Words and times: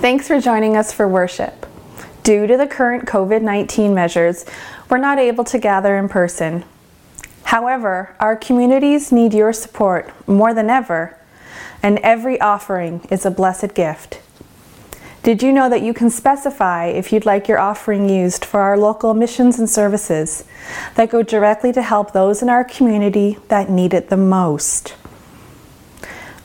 Thanks 0.00 0.26
for 0.26 0.40
joining 0.40 0.78
us 0.78 0.94
for 0.94 1.06
worship. 1.06 1.66
Due 2.22 2.46
to 2.46 2.56
the 2.56 2.66
current 2.66 3.04
COVID 3.04 3.42
19 3.42 3.92
measures, 3.92 4.46
we're 4.88 4.96
not 4.96 5.18
able 5.18 5.44
to 5.44 5.58
gather 5.58 5.98
in 5.98 6.08
person. 6.08 6.64
However, 7.44 8.16
our 8.18 8.34
communities 8.34 9.12
need 9.12 9.34
your 9.34 9.52
support 9.52 10.10
more 10.26 10.54
than 10.54 10.70
ever, 10.70 11.18
and 11.82 11.98
every 11.98 12.40
offering 12.40 13.06
is 13.10 13.26
a 13.26 13.30
blessed 13.30 13.74
gift. 13.74 14.22
Did 15.22 15.42
you 15.42 15.52
know 15.52 15.68
that 15.68 15.82
you 15.82 15.92
can 15.92 16.08
specify 16.08 16.86
if 16.86 17.12
you'd 17.12 17.26
like 17.26 17.46
your 17.46 17.58
offering 17.58 18.08
used 18.08 18.42
for 18.42 18.60
our 18.60 18.78
local 18.78 19.12
missions 19.12 19.58
and 19.58 19.68
services 19.68 20.44
that 20.94 21.10
go 21.10 21.22
directly 21.22 21.74
to 21.74 21.82
help 21.82 22.14
those 22.14 22.40
in 22.40 22.48
our 22.48 22.64
community 22.64 23.36
that 23.48 23.68
need 23.68 23.92
it 23.92 24.08
the 24.08 24.16
most? 24.16 24.94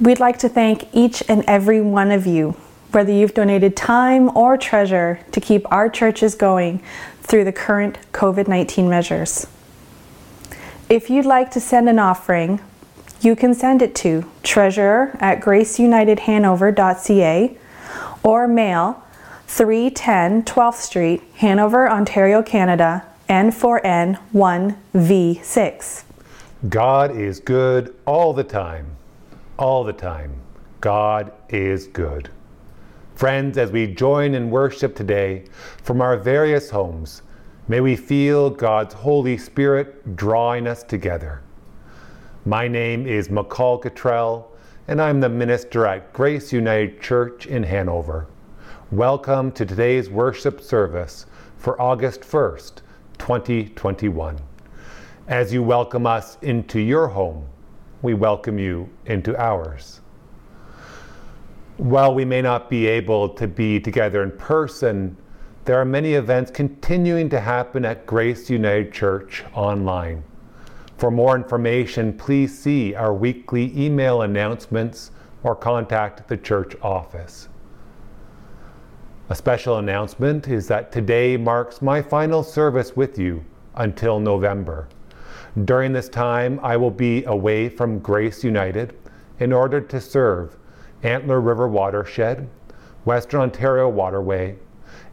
We'd 0.02 0.20
like 0.20 0.40
to 0.40 0.49
thank 0.49 0.94
each 0.94 1.23
and 1.30 1.41
every 1.48 1.80
one 1.80 2.12
of 2.12 2.27
you 2.27 2.58
whether 2.95 3.12
you've 3.12 3.34
donated 3.34 3.76
time 3.76 4.35
or 4.38 4.55
treasure 4.55 5.20
to 5.34 5.41
keep 5.41 5.70
our 5.70 5.90
churches 5.90 6.34
going 6.34 6.81
through 7.22 7.44
the 7.44 7.52
current 7.52 7.98
COVID 8.13 8.48
19 8.48 8.90
measures. 8.90 9.48
If 10.90 11.09
you'd 11.09 11.26
like 11.26 11.52
to 11.52 11.59
send 11.59 11.89
an 11.89 12.00
offering, 12.00 12.62
you 13.20 13.36
can 13.36 13.53
send 13.53 13.81
it 13.81 13.95
to 13.95 14.23
treasurer 14.44 15.17
at 15.20 15.41
graceunitedhanover.ca 15.41 17.58
or 18.23 18.48
mail 18.48 19.03
310 19.48 20.44
12th 20.44 20.75
Street, 20.75 21.22
Hanover, 21.36 21.89
Ontario, 21.89 22.41
Canada, 22.41 23.05
N4N 23.27 24.17
1V6. 24.34 26.03
God 26.70 27.14
is 27.14 27.41
good 27.41 27.94
all 28.05 28.31
the 28.31 28.45
time. 28.45 28.95
All 29.58 29.84
the 29.84 29.91
time. 29.91 30.36
God 30.80 31.34
is 31.50 31.88
good. 31.88 32.30
Friends, 33.16 33.58
as 33.58 33.71
we 33.71 33.88
join 33.88 34.35
in 34.35 34.49
worship 34.49 34.94
today 34.94 35.45
from 35.81 36.02
our 36.02 36.17
various 36.17 36.69
homes, 36.69 37.22
may 37.69 37.80
we 37.80 37.95
feel 37.95 38.49
God's 38.49 38.94
Holy 38.94 39.38
Spirit 39.38 40.17
drawing 40.17 40.67
us 40.67 40.83
together. 40.83 41.41
My 42.45 42.67
name 42.67 43.07
is 43.07 43.30
McCall 43.30 43.81
Cottrell, 43.81 44.52
and 44.89 45.02
I'm 45.02 45.22
the 45.22 45.30
minister 45.30 45.85
at 45.85 46.11
Grace 46.11 46.52
United 46.52 46.99
Church 46.99 47.47
in 47.47 47.63
Hanover. 47.63 48.27
Welcome 48.91 49.53
to 49.53 49.66
today's 49.66 50.09
worship 50.09 50.59
service 50.59 51.25
for 51.57 51.81
August 51.81 52.19
1st, 52.19 52.81
2021. 53.17 54.38
As 55.29 55.53
you 55.53 55.63
welcome 55.63 56.05
us 56.05 56.38
into 56.41 56.81
your 56.81 57.07
home, 57.07 57.47
we 58.02 58.13
welcome 58.13 58.59
you 58.59 58.89
into 59.05 59.41
ours 59.41 60.02
while 61.78 62.14
we 62.14 62.23
may 62.23 62.42
not 62.42 62.70
be 62.70 62.88
able 62.88 63.30
to 63.30 63.48
be 63.48 63.80
together 63.80 64.23
in 64.23 64.31
person, 64.31 65.18
there 65.66 65.80
are 65.80 65.86
many 65.86 66.14
events 66.14 66.52
continuing 66.52 67.28
to 67.30 67.40
happen 67.40 67.84
at 67.84 68.06
Grace 68.06 68.50
United 68.50 68.94
Church 68.94 69.44
online. 69.54 70.23
For 70.98 71.12
more 71.12 71.36
information, 71.36 72.14
please 72.14 72.58
see 72.58 72.96
our 72.96 73.14
weekly 73.14 73.73
email 73.78 74.22
announcements 74.22 75.12
or 75.44 75.56
contact 75.56 76.28
the 76.30 76.38
church 76.38 76.76
office. 76.81 77.50
A 79.30 79.36
special 79.36 79.80
announcement 79.80 80.48
is 80.48 80.68
that 80.68 80.92
today 80.92 81.36
marks 81.36 81.81
my 81.81 82.02
final 82.02 82.44
service 82.44 82.96
with 82.96 83.20
you 83.20 83.44
until 83.76 84.20
November. 84.20 84.88
During 85.66 85.92
this 85.92 86.08
time, 86.08 86.59
I 86.64 86.78
will 86.78 86.92
be 86.92 87.23
away 87.26 87.68
from 87.68 88.00
Grace 88.00 88.44
United 88.44 88.96
in 89.40 89.52
order 89.52 89.81
to 89.81 90.00
serve 90.00 90.56
Antler 91.06 91.39
River 91.39 91.67
Watershed, 91.67 92.50
Western 93.03 93.42
Ontario 93.42 93.88
Waterway, 93.88 94.56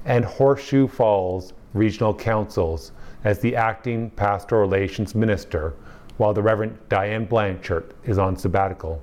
and 0.06 0.24
Horseshoe 0.24 0.88
Falls 0.88 1.52
Regional 1.74 2.14
Councils 2.14 2.92
as 3.24 3.40
the 3.40 3.54
acting 3.54 4.08
pastoral 4.10 4.62
relations 4.62 5.14
minister 5.14 5.74
while 6.16 6.32
the 6.32 6.40
Reverend 6.40 6.78
Diane 6.88 7.26
Blanchard 7.26 7.92
is 8.04 8.16
on 8.16 8.38
sabbatical. 8.38 9.02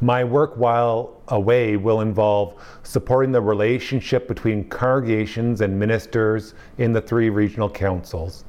My 0.00 0.22
work 0.22 0.56
while 0.56 1.20
away 1.28 1.76
will 1.76 2.02
involve 2.02 2.54
supporting 2.84 3.32
the 3.32 3.40
relationship 3.40 4.28
between 4.28 4.68
congregations 4.68 5.60
and 5.60 5.76
ministers 5.76 6.54
in 6.78 6.92
the 6.92 7.00
three 7.00 7.30
regional 7.30 7.68
councils. 7.68 8.44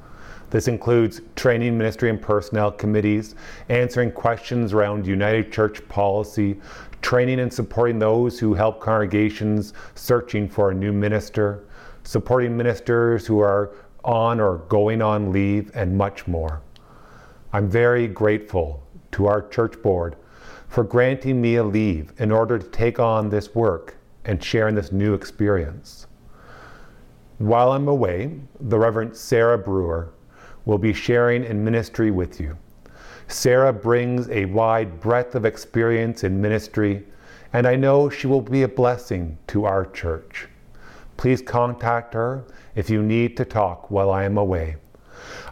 This 0.50 0.68
includes 0.68 1.22
training 1.34 1.76
ministry 1.76 2.08
and 2.08 2.22
personnel 2.22 2.70
committees, 2.70 3.34
answering 3.68 4.12
questions 4.12 4.72
around 4.72 5.06
United 5.06 5.52
Church 5.52 5.86
policy, 5.88 6.60
training 7.02 7.40
and 7.40 7.52
supporting 7.52 7.98
those 7.98 8.38
who 8.38 8.54
help 8.54 8.80
congregations 8.80 9.72
searching 9.94 10.48
for 10.48 10.70
a 10.70 10.74
new 10.74 10.92
minister, 10.92 11.64
supporting 12.04 12.56
ministers 12.56 13.26
who 13.26 13.40
are 13.40 13.72
on 14.04 14.40
or 14.40 14.58
going 14.68 15.02
on 15.02 15.32
leave, 15.32 15.70
and 15.74 15.96
much 15.96 16.26
more. 16.26 16.62
I'm 17.52 17.68
very 17.68 18.06
grateful 18.06 18.82
to 19.12 19.26
our 19.26 19.48
church 19.48 19.80
board 19.82 20.16
for 20.68 20.84
granting 20.84 21.40
me 21.40 21.56
a 21.56 21.64
leave 21.64 22.12
in 22.18 22.30
order 22.30 22.58
to 22.58 22.68
take 22.68 22.98
on 22.98 23.28
this 23.28 23.54
work 23.54 23.96
and 24.24 24.42
share 24.42 24.68
in 24.68 24.74
this 24.74 24.92
new 24.92 25.14
experience. 25.14 26.06
While 27.38 27.72
I'm 27.72 27.88
away, 27.88 28.40
the 28.60 28.78
Reverend 28.78 29.16
Sarah 29.16 29.58
Brewer 29.58 30.12
will 30.64 30.78
be 30.78 30.92
sharing 30.92 31.44
in 31.44 31.64
ministry 31.64 32.10
with 32.10 32.40
you. 32.40 32.56
Sarah 33.28 33.72
brings 33.72 34.28
a 34.30 34.44
wide 34.44 35.00
breadth 35.00 35.34
of 35.34 35.44
experience 35.44 36.22
in 36.22 36.40
ministry, 36.40 37.04
and 37.52 37.66
I 37.66 37.74
know 37.74 38.08
she 38.08 38.26
will 38.26 38.40
be 38.40 38.62
a 38.62 38.68
blessing 38.68 39.38
to 39.48 39.64
our 39.64 39.86
church. 39.86 40.48
Please 41.16 41.42
contact 41.42 42.14
her 42.14 42.44
if 42.74 42.88
you 42.88 43.02
need 43.02 43.36
to 43.36 43.44
talk 43.44 43.90
while 43.90 44.10
I 44.10 44.24
am 44.24 44.38
away. 44.38 44.76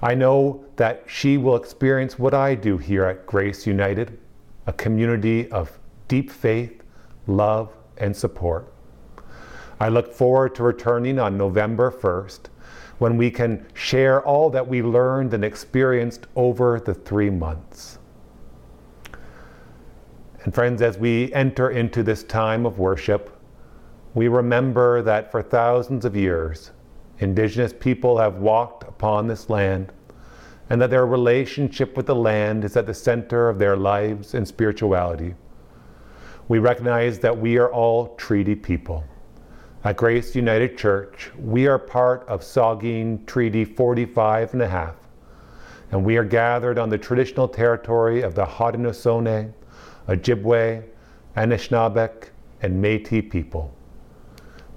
I 0.02 0.14
know 0.14 0.64
that 0.76 1.04
she 1.06 1.36
will 1.36 1.56
experience 1.56 2.18
what 2.18 2.34
I 2.34 2.54
do 2.54 2.78
here 2.78 3.04
at 3.04 3.26
Grace 3.26 3.66
United 3.66 4.18
a 4.66 4.72
community 4.72 5.50
of 5.50 5.78
deep 6.08 6.30
faith, 6.30 6.82
love, 7.26 7.70
and 7.98 8.16
support. 8.16 8.72
I 9.78 9.88
look 9.88 10.12
forward 10.12 10.54
to 10.54 10.62
returning 10.62 11.18
on 11.18 11.36
November 11.36 11.91
1st 11.91 12.48
when 12.99 13.16
we 13.16 13.31
can 13.31 13.66
share 13.75 14.22
all 14.22 14.50
that 14.50 14.66
we 14.66 14.82
learned 14.82 15.34
and 15.34 15.44
experienced 15.44 16.27
over 16.37 16.81
the 16.81 16.94
three 16.94 17.31
months. 17.31 17.99
And 20.44 20.55
friends, 20.55 20.82
as 20.82 20.99
we 20.99 21.33
enter 21.33 21.71
into 21.71 22.03
this 22.03 22.22
time 22.22 22.66
of 22.66 22.78
worship, 22.78 23.41
we 24.15 24.28
remember 24.28 25.03
that 25.03 25.31
for 25.33 25.43
thousands 25.43 26.04
of 26.04 26.15
years, 26.15 26.71
indigenous 27.19 27.72
people 27.72 28.19
have 28.19 28.37
walked 28.37 28.84
upon 28.84 29.27
this 29.27 29.49
land, 29.49 29.93
and 30.71 30.81
that 30.81 30.91
their 30.91 31.06
relationship 31.06 31.97
with 31.97 32.06
the 32.06 32.15
land 32.15 32.65
is 32.65 32.77
at 32.77 32.87
the 32.87 32.94
center 32.94 33.49
of 33.49 33.59
their 33.59 33.77
lives 33.77 34.34
and 34.34 34.47
spirituality. 34.47 35.34
We 36.49 36.59
recognize 36.59 37.19
that 37.21 37.37
we 37.37 37.56
are 37.59 37.72
all 37.72 38.15
treaty 38.16 38.54
people 38.54 39.04
at 39.84 39.99
Grace 39.99 40.34
United 40.34 40.78
Church, 40.78 41.31
we 41.39 41.67
are 41.67 41.78
part 41.78 42.27
of 42.27 42.41
Saugeen 42.41 43.27
Treaty 43.27 43.67
45 43.67 44.55
and 44.55 44.62
a 44.62 44.69
half, 44.69 44.95
and 45.91 46.03
we 46.03 46.17
are 46.17 46.25
gathered 46.25 46.78
on 46.78 46.89
the 46.89 46.97
traditional 46.97 47.47
territory 47.47 48.22
of 48.22 48.34
the 48.34 48.47
Haudenosaunee, 48.47 49.53
Ojibwe, 50.09 50.83
Anishinaabeg, 51.37 52.31
and 52.62 52.83
Métis 52.83 53.31
people. 53.31 53.75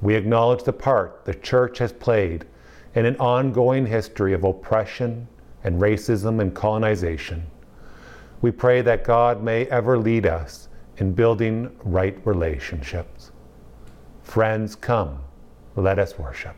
We 0.01 0.13
acknowledge 0.13 0.63
the 0.63 0.73
part 0.73 1.23
the 1.23 1.35
church 1.35 1.77
has 1.77 1.93
played 1.93 2.45
in 2.93 3.05
an 3.05 3.15
ongoing 3.15 3.85
history 3.85 4.33
of 4.33 4.43
oppression 4.43 5.25
and 5.63 5.79
racism 5.79 6.41
and 6.41 6.53
colonization. 6.53 7.47
We 8.41 8.51
pray 8.51 8.81
that 8.81 9.05
God 9.05 9.41
may 9.41 9.67
ever 9.67 9.97
lead 9.97 10.25
us 10.25 10.67
in 10.97 11.13
building 11.13 11.73
right 11.85 12.19
relationships. 12.25 13.31
Friends, 14.27 14.75
come, 14.75 15.19
let 15.77 15.97
us 15.97 16.19
worship. 16.19 16.55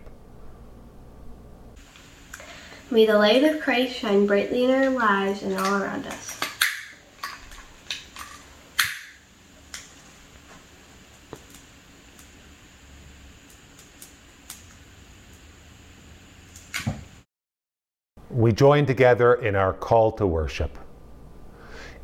May 2.90 3.06
the 3.06 3.16
light 3.16 3.44
of 3.44 3.62
Christ 3.62 3.96
shine 3.96 4.26
brightly 4.26 4.64
in 4.66 4.72
our 4.72 4.90
lives 4.90 5.44
and 5.44 5.56
all 5.56 5.82
around 5.82 6.08
us. 6.08 6.40
We 18.32 18.52
join 18.52 18.88
together 18.88 19.36
in 19.36 19.56
our 19.56 19.74
call 19.74 20.12
to 20.14 20.26
worship. 20.26 20.76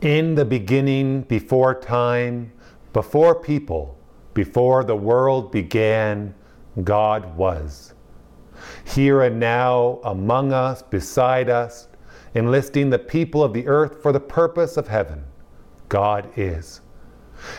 In 0.01 0.35
the 0.35 0.45
beginning, 0.45 1.23
before 1.23 1.73
time, 1.73 2.53
before 2.93 3.33
people, 3.33 3.97
before 4.35 4.83
the 4.83 4.95
world 4.95 5.51
began, 5.51 6.35
God 6.83 7.35
was. 7.35 7.93
Here 8.83 9.23
and 9.23 9.39
now, 9.39 9.99
among 10.03 10.51
us, 10.51 10.83
beside 10.83 11.49
us, 11.49 11.87
enlisting 12.35 12.89
the 12.89 12.99
people 12.99 13.43
of 13.43 13.53
the 13.53 13.65
earth 13.65 14.03
for 14.03 14.11
the 14.11 14.19
purpose 14.19 14.77
of 14.77 14.89
heaven, 14.89 15.23
God 15.89 16.29
is. 16.35 16.81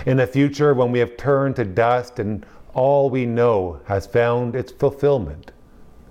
In 0.05 0.19
the 0.19 0.26
future, 0.26 0.75
when 0.75 0.93
we 0.93 0.99
have 0.99 1.17
turned 1.17 1.56
to 1.56 1.64
dust 1.64 2.19
and 2.19 2.44
all 2.75 3.08
we 3.08 3.25
know 3.25 3.81
has 3.87 4.06
found 4.06 4.55
its 4.55 4.70
fulfillment. 4.70 5.52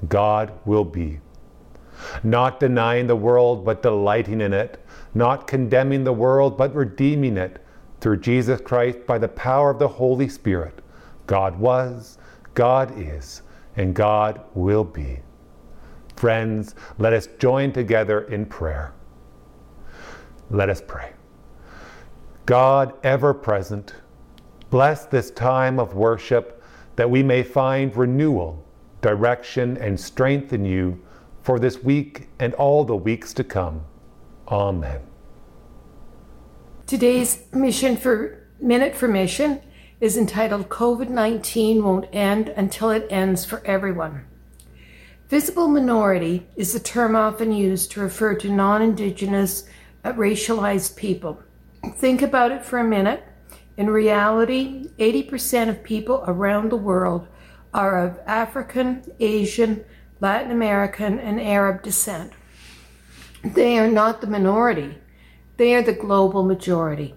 God 0.09 0.51
will 0.65 0.83
be. 0.83 1.19
Not 2.23 2.59
denying 2.59 3.05
the 3.05 3.15
world, 3.15 3.63
but 3.63 3.83
delighting 3.83 4.41
in 4.41 4.51
it. 4.51 4.83
Not 5.13 5.47
condemning 5.47 6.03
the 6.03 6.13
world, 6.13 6.57
but 6.57 6.73
redeeming 6.73 7.37
it 7.37 7.64
through 8.05 8.17
Jesus 8.17 8.61
Christ 8.61 8.99
by 9.07 9.17
the 9.17 9.27
power 9.29 9.71
of 9.71 9.79
the 9.79 9.87
Holy 9.87 10.29
Spirit. 10.29 10.83
God 11.25 11.57
was, 11.57 12.19
God 12.53 12.93
is, 12.99 13.41
and 13.77 13.95
God 13.95 14.41
will 14.53 14.83
be. 14.83 15.21
Friends, 16.15 16.75
let 16.99 17.13
us 17.13 17.27
join 17.39 17.71
together 17.71 18.21
in 18.25 18.45
prayer. 18.45 18.93
Let 20.51 20.69
us 20.69 20.83
pray. 20.85 21.13
God, 22.45 22.93
ever 23.03 23.33
present, 23.33 23.95
bless 24.69 25.07
this 25.07 25.31
time 25.31 25.79
of 25.79 25.95
worship 25.95 26.61
that 26.97 27.09
we 27.09 27.23
may 27.23 27.41
find 27.41 27.97
renewal, 27.97 28.63
direction, 29.01 29.77
and 29.77 29.99
strength 29.99 30.53
in 30.53 30.63
you 30.63 31.01
for 31.41 31.57
this 31.57 31.81
week 31.81 32.27
and 32.37 32.53
all 32.53 32.85
the 32.85 32.95
weeks 32.95 33.33
to 33.33 33.43
come. 33.43 33.83
Amen. 34.47 35.01
Today's 36.87 37.43
mission 37.51 37.97
for 37.97 38.45
Minute 38.61 38.95
for 38.95 39.07
Mission 39.07 39.59
is 39.99 40.17
entitled 40.17 40.69
COVID 40.69 41.09
19 41.09 41.83
Won't 41.83 42.07
End 42.13 42.49
Until 42.49 42.91
It 42.91 43.07
Ends 43.09 43.43
for 43.43 43.65
Everyone. 43.65 44.23
Visible 45.27 45.67
minority 45.67 46.45
is 46.55 46.73
the 46.73 46.79
term 46.79 47.15
often 47.15 47.51
used 47.51 47.89
to 47.91 48.01
refer 48.01 48.35
to 48.35 48.51
non 48.51 48.83
Indigenous, 48.83 49.67
uh, 50.03 50.13
racialized 50.13 50.95
people. 50.95 51.41
Think 51.95 52.21
about 52.21 52.51
it 52.51 52.63
for 52.63 52.77
a 52.77 52.83
minute. 52.83 53.23
In 53.77 53.89
reality, 53.89 54.87
80% 54.99 55.69
of 55.69 55.81
people 55.81 56.23
around 56.27 56.69
the 56.69 56.77
world 56.77 57.27
are 57.73 58.05
of 58.05 58.19
African, 58.27 59.01
Asian, 59.19 59.83
Latin 60.21 60.51
American, 60.51 61.17
and 61.17 61.41
Arab 61.41 61.81
descent. 61.81 62.31
They 63.43 63.79
are 63.79 63.89
not 63.89 64.21
the 64.21 64.27
minority, 64.27 64.99
they 65.57 65.75
are 65.75 65.81
the 65.81 65.93
global 65.93 66.43
majority. 66.43 67.15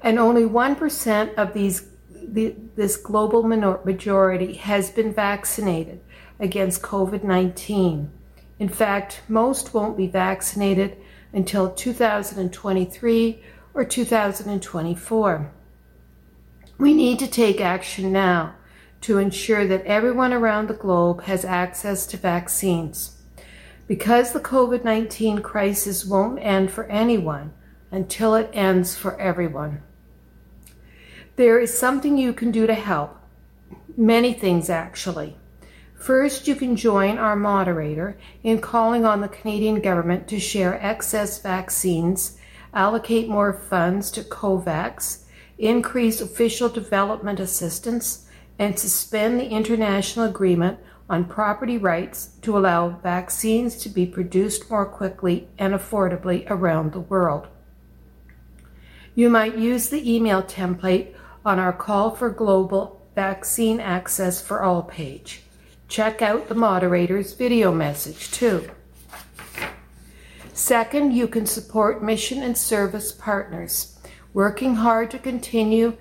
And 0.00 0.18
only 0.18 0.42
1% 0.42 1.34
of 1.34 1.54
these, 1.54 1.88
the, 2.10 2.54
this 2.76 2.96
global 2.96 3.42
majority 3.42 4.54
has 4.54 4.90
been 4.90 5.12
vaccinated 5.12 6.00
against 6.38 6.82
COVID 6.82 7.24
19. 7.24 8.10
In 8.58 8.68
fact, 8.68 9.22
most 9.28 9.74
won't 9.74 9.96
be 9.96 10.06
vaccinated 10.06 10.96
until 11.32 11.70
2023 11.70 13.42
or 13.72 13.84
2024. 13.84 15.52
We 16.78 16.94
need 16.94 17.18
to 17.18 17.26
take 17.26 17.60
action 17.60 18.12
now 18.12 18.54
to 19.00 19.18
ensure 19.18 19.66
that 19.66 19.84
everyone 19.84 20.32
around 20.32 20.68
the 20.68 20.74
globe 20.74 21.24
has 21.24 21.44
access 21.44 22.06
to 22.06 22.16
vaccines. 22.16 23.20
Because 23.86 24.32
the 24.32 24.40
COVID 24.40 24.84
19 24.84 25.40
crisis 25.40 26.04
won't 26.04 26.38
end 26.40 26.70
for 26.70 26.84
anyone 26.84 27.52
until 27.90 28.34
it 28.34 28.50
ends 28.52 28.96
for 28.96 29.20
everyone. 29.20 29.82
There 31.36 31.58
is 31.58 31.76
something 31.76 32.16
you 32.16 32.32
can 32.32 32.50
do 32.50 32.66
to 32.66 32.74
help. 32.74 33.18
Many 33.96 34.32
things, 34.32 34.70
actually. 34.70 35.36
First, 35.94 36.46
you 36.46 36.54
can 36.54 36.76
join 36.76 37.18
our 37.18 37.34
moderator 37.34 38.18
in 38.42 38.60
calling 38.60 39.04
on 39.04 39.20
the 39.20 39.28
Canadian 39.28 39.80
government 39.80 40.28
to 40.28 40.38
share 40.38 40.82
excess 40.84 41.40
vaccines, 41.40 42.38
allocate 42.72 43.28
more 43.28 43.52
funds 43.52 44.10
to 44.12 44.22
COVAX, 44.22 45.24
increase 45.58 46.20
official 46.20 46.68
development 46.68 47.40
assistance, 47.40 48.28
and 48.58 48.78
suspend 48.78 49.40
the 49.40 49.48
international 49.48 50.26
agreement 50.26 50.78
on 51.08 51.24
property 51.24 51.76
rights 51.76 52.30
to 52.42 52.56
allow 52.56 52.88
vaccines 52.88 53.76
to 53.76 53.88
be 53.88 54.06
produced 54.06 54.70
more 54.70 54.86
quickly 54.86 55.48
and 55.58 55.74
affordably 55.74 56.48
around 56.48 56.92
the 56.92 57.00
world. 57.00 57.46
You 59.14 59.30
might 59.30 59.58
use 59.58 59.88
the 59.88 60.12
email 60.12 60.42
template 60.42 61.14
on 61.44 61.58
our 61.58 61.72
Call 61.72 62.10
for 62.10 62.30
Global 62.30 63.00
Vaccine 63.14 63.80
Access 63.80 64.40
for 64.40 64.62
All 64.62 64.82
page. 64.82 65.42
Check 65.88 66.22
out 66.22 66.48
the 66.48 66.54
moderator's 66.54 67.34
video 67.34 67.70
message 67.72 68.30
too. 68.30 68.68
Second, 70.52 71.12
you 71.12 71.28
can 71.28 71.46
support 71.46 72.02
mission 72.02 72.42
and 72.42 72.56
service 72.56 73.12
partners 73.12 73.98
working 74.32 74.74
hard 74.74 75.10
to 75.12 75.18
continue 75.18 75.96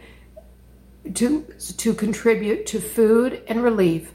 to, 1.13 1.43
to 1.77 1.93
contribute 1.93 2.65
to 2.65 2.79
food 2.79 3.43
and 3.47 3.63
relief, 3.63 4.13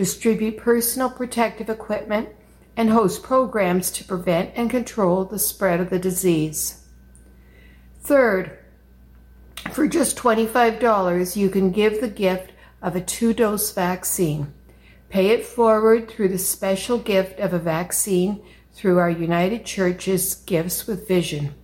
distribute 0.00 0.56
personal 0.56 1.10
protective 1.10 1.68
equipment, 1.68 2.26
and 2.74 2.88
host 2.88 3.22
programs 3.22 3.90
to 3.90 4.02
prevent 4.02 4.50
and 4.56 4.70
control 4.70 5.26
the 5.26 5.38
spread 5.38 5.78
of 5.78 5.90
the 5.90 5.98
disease. 5.98 6.86
Third, 8.00 8.58
for 9.72 9.86
just 9.86 10.16
$25, 10.16 11.36
you 11.36 11.50
can 11.50 11.70
give 11.70 12.00
the 12.00 12.08
gift 12.08 12.52
of 12.80 12.96
a 12.96 13.02
two 13.02 13.34
dose 13.34 13.72
vaccine. 13.72 14.54
Pay 15.10 15.26
it 15.32 15.44
forward 15.44 16.08
through 16.08 16.28
the 16.28 16.38
special 16.38 16.96
gift 16.96 17.38
of 17.38 17.52
a 17.52 17.58
vaccine 17.58 18.40
through 18.72 18.96
our 18.96 19.10
United 19.10 19.66
Church's 19.66 20.34
Gifts 20.34 20.86
with 20.86 21.06
Vision. 21.06 21.54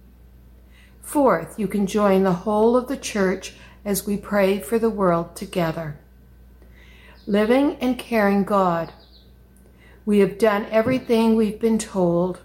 Fourth, 1.01 1.59
you 1.59 1.69
can 1.69 1.87
join 1.87 2.23
the 2.23 2.45
whole 2.45 2.77
of 2.77 2.87
the 2.87 2.99
church 2.99 3.55
as 3.83 4.07
we 4.07 4.19
pray 4.19 4.59
for 4.59 4.79
the 4.79 4.91
world 4.91 5.35
together. 5.35 5.99
Living 7.29 7.75
and 7.81 7.99
caring 7.99 8.45
God. 8.45 8.93
We 10.05 10.21
have 10.21 10.39
done 10.39 10.67
everything 10.71 11.35
we've 11.35 11.59
been 11.59 11.77
told, 11.77 12.41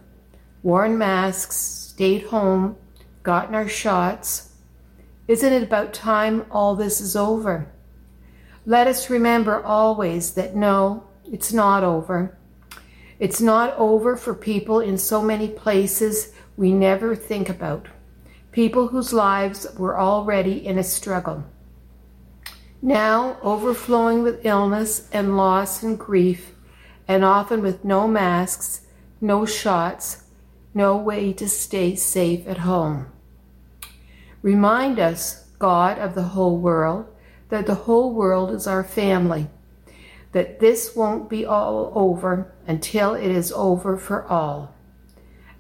worn 0.64 0.98
masks, 0.98 1.56
stayed 1.56 2.24
home, 2.24 2.78
gotten 3.22 3.54
our 3.54 3.68
shots. 3.68 4.54
Isn't 5.28 5.54
it 5.54 5.62
about 5.62 5.94
time 5.94 6.48
all 6.50 6.76
this 6.76 7.00
is 7.00 7.16
over? 7.16 7.72
Let 8.66 8.88
us 8.88 9.08
remember 9.08 9.64
always 9.64 10.32
that 10.34 10.56
no, 10.56 11.04
it's 11.32 11.54
not 11.54 11.84
over. 11.84 12.36
It's 13.20 13.40
not 13.40 13.78
over 13.78 14.18
for 14.18 14.34
people 14.34 14.80
in 14.80 14.98
so 14.98 15.22
many 15.22 15.48
places 15.48 16.34
we 16.58 16.72
never 16.72 17.16
think 17.16 17.50
about 17.50 17.86
people 18.52 18.88
whose 18.88 19.14
lives 19.14 19.68
were 19.78 20.00
already 20.00 20.66
in 20.66 20.78
a 20.80 20.84
struggle. 20.84 21.44
Now 22.82 23.38
overflowing 23.44 24.24
with 24.24 24.44
illness 24.44 25.08
and 25.14 25.38
loss 25.38 25.84
and 25.84 26.00
grief, 26.00 26.56
and 27.08 27.24
often 27.24 27.62
with 27.62 27.86
no 27.86 28.08
masks, 28.08 28.88
no 29.20 29.46
shots, 29.46 30.24
no 30.74 30.98
way 30.98 31.32
to 31.34 31.48
stay 31.48 31.96
safe 31.96 32.48
at 32.48 32.60
home. 32.60 33.08
Remind 34.42 34.98
us, 34.98 35.46
God 35.60 36.00
of 36.00 36.16
the 36.16 36.24
whole 36.24 36.58
world, 36.58 37.06
that 37.50 37.68
the 37.68 37.76
whole 37.76 38.14
world 38.14 38.50
is 38.50 38.66
our 38.66 38.84
family, 38.84 39.48
that 40.32 40.60
this 40.60 40.96
won't 40.96 41.30
be 41.30 41.46
all 41.46 41.92
over 41.94 42.52
until 42.66 43.14
it 43.14 43.30
is 43.30 43.52
over 43.52 43.96
for 43.96 44.26
all. 44.26 44.74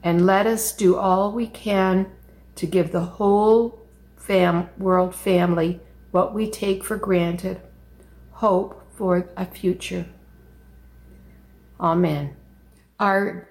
And 0.01 0.25
let 0.25 0.48
us 0.48 0.72
do 0.72 0.98
all 0.98 1.32
we 1.32 1.46
can 1.46 2.12
to 2.56 2.66
give 2.66 2.92
the 2.92 3.01
whole 3.01 3.80
fam- 4.18 4.70
world 4.80 5.13
family 5.13 5.82
what 6.12 6.34
we 6.34 6.50
take 6.50 6.84
for 6.84 6.98
granted 6.98 7.62
hope 8.41 8.82
for 8.91 9.30
a 9.38 9.46
future. 9.46 10.06
Amen. 11.80 12.36
Our 13.00 13.50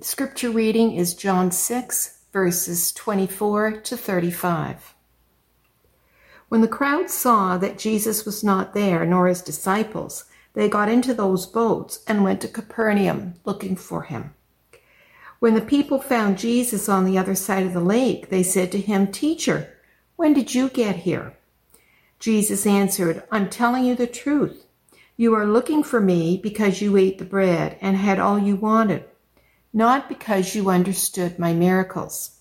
scripture 0.00 0.50
reading 0.50 0.94
is 0.94 1.14
John 1.14 1.50
6, 1.50 2.18
verses 2.32 2.92
24 2.92 3.80
to 3.80 3.96
35. 3.96 4.94
When 6.48 6.60
the 6.60 6.68
crowd 6.68 7.08
saw 7.08 7.56
that 7.56 7.78
Jesus 7.78 8.26
was 8.26 8.44
not 8.44 8.74
there, 8.74 9.06
nor 9.06 9.28
his 9.28 9.40
disciples, 9.40 10.26
they 10.52 10.68
got 10.68 10.90
into 10.90 11.14
those 11.14 11.46
boats 11.46 12.04
and 12.06 12.22
went 12.22 12.42
to 12.42 12.48
Capernaum 12.48 13.34
looking 13.44 13.76
for 13.76 14.02
him. 14.02 14.34
When 15.38 15.54
the 15.54 15.62
people 15.62 15.98
found 15.98 16.38
Jesus 16.38 16.88
on 16.88 17.06
the 17.06 17.16
other 17.16 17.34
side 17.34 17.64
of 17.64 17.72
the 17.72 17.80
lake, 17.80 18.28
they 18.28 18.42
said 18.42 18.70
to 18.72 18.78
him, 18.78 19.10
Teacher, 19.10 19.78
when 20.16 20.34
did 20.34 20.54
you 20.54 20.68
get 20.68 20.96
here? 20.96 21.36
Jesus 22.22 22.68
answered, 22.68 23.24
I'm 23.32 23.50
telling 23.50 23.84
you 23.84 23.96
the 23.96 24.06
truth. 24.06 24.66
You 25.16 25.34
are 25.34 25.44
looking 25.44 25.82
for 25.82 26.00
me 26.00 26.38
because 26.40 26.80
you 26.80 26.96
ate 26.96 27.18
the 27.18 27.24
bread 27.24 27.76
and 27.80 27.96
had 27.96 28.20
all 28.20 28.38
you 28.38 28.54
wanted, 28.54 29.06
not 29.72 30.08
because 30.08 30.54
you 30.54 30.70
understood 30.70 31.36
my 31.36 31.52
miracles. 31.52 32.38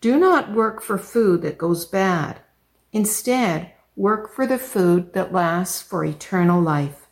Do 0.00 0.18
not 0.18 0.54
work 0.54 0.80
for 0.80 0.96
food 0.96 1.42
that 1.42 1.58
goes 1.58 1.84
bad. 1.84 2.40
Instead, 2.94 3.74
work 3.94 4.34
for 4.34 4.46
the 4.46 4.56
food 4.56 5.12
that 5.12 5.34
lasts 5.34 5.82
for 5.82 6.02
eternal 6.02 6.62
life. 6.62 7.08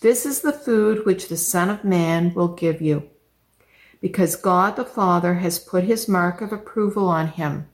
This 0.00 0.26
is 0.26 0.40
the 0.40 0.52
food 0.52 1.06
which 1.06 1.28
the 1.28 1.36
Son 1.36 1.70
of 1.70 1.84
Man 1.84 2.34
will 2.34 2.48
give 2.48 2.82
you 2.82 3.08
because 4.00 4.34
God 4.34 4.74
the 4.74 4.84
Father 4.84 5.34
has 5.34 5.60
put 5.60 5.84
his 5.84 6.08
mark 6.08 6.40
of 6.40 6.52
approval 6.52 7.06
on 7.06 7.28
him. 7.28 7.68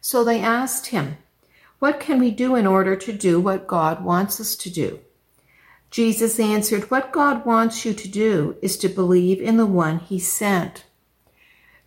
So 0.00 0.24
they 0.24 0.40
asked 0.40 0.86
him, 0.86 1.18
What 1.84 2.00
can 2.00 2.18
we 2.18 2.30
do 2.30 2.56
in 2.56 2.66
order 2.66 2.96
to 2.96 3.12
do 3.12 3.38
what 3.38 3.66
God 3.66 4.02
wants 4.02 4.40
us 4.40 4.56
to 4.56 4.70
do? 4.70 5.00
Jesus 5.90 6.40
answered, 6.40 6.90
What 6.90 7.12
God 7.12 7.44
wants 7.44 7.84
you 7.84 7.92
to 7.92 8.08
do 8.08 8.56
is 8.62 8.78
to 8.78 8.88
believe 8.88 9.38
in 9.38 9.58
the 9.58 9.66
one 9.66 9.98
he 9.98 10.18
sent. 10.18 10.86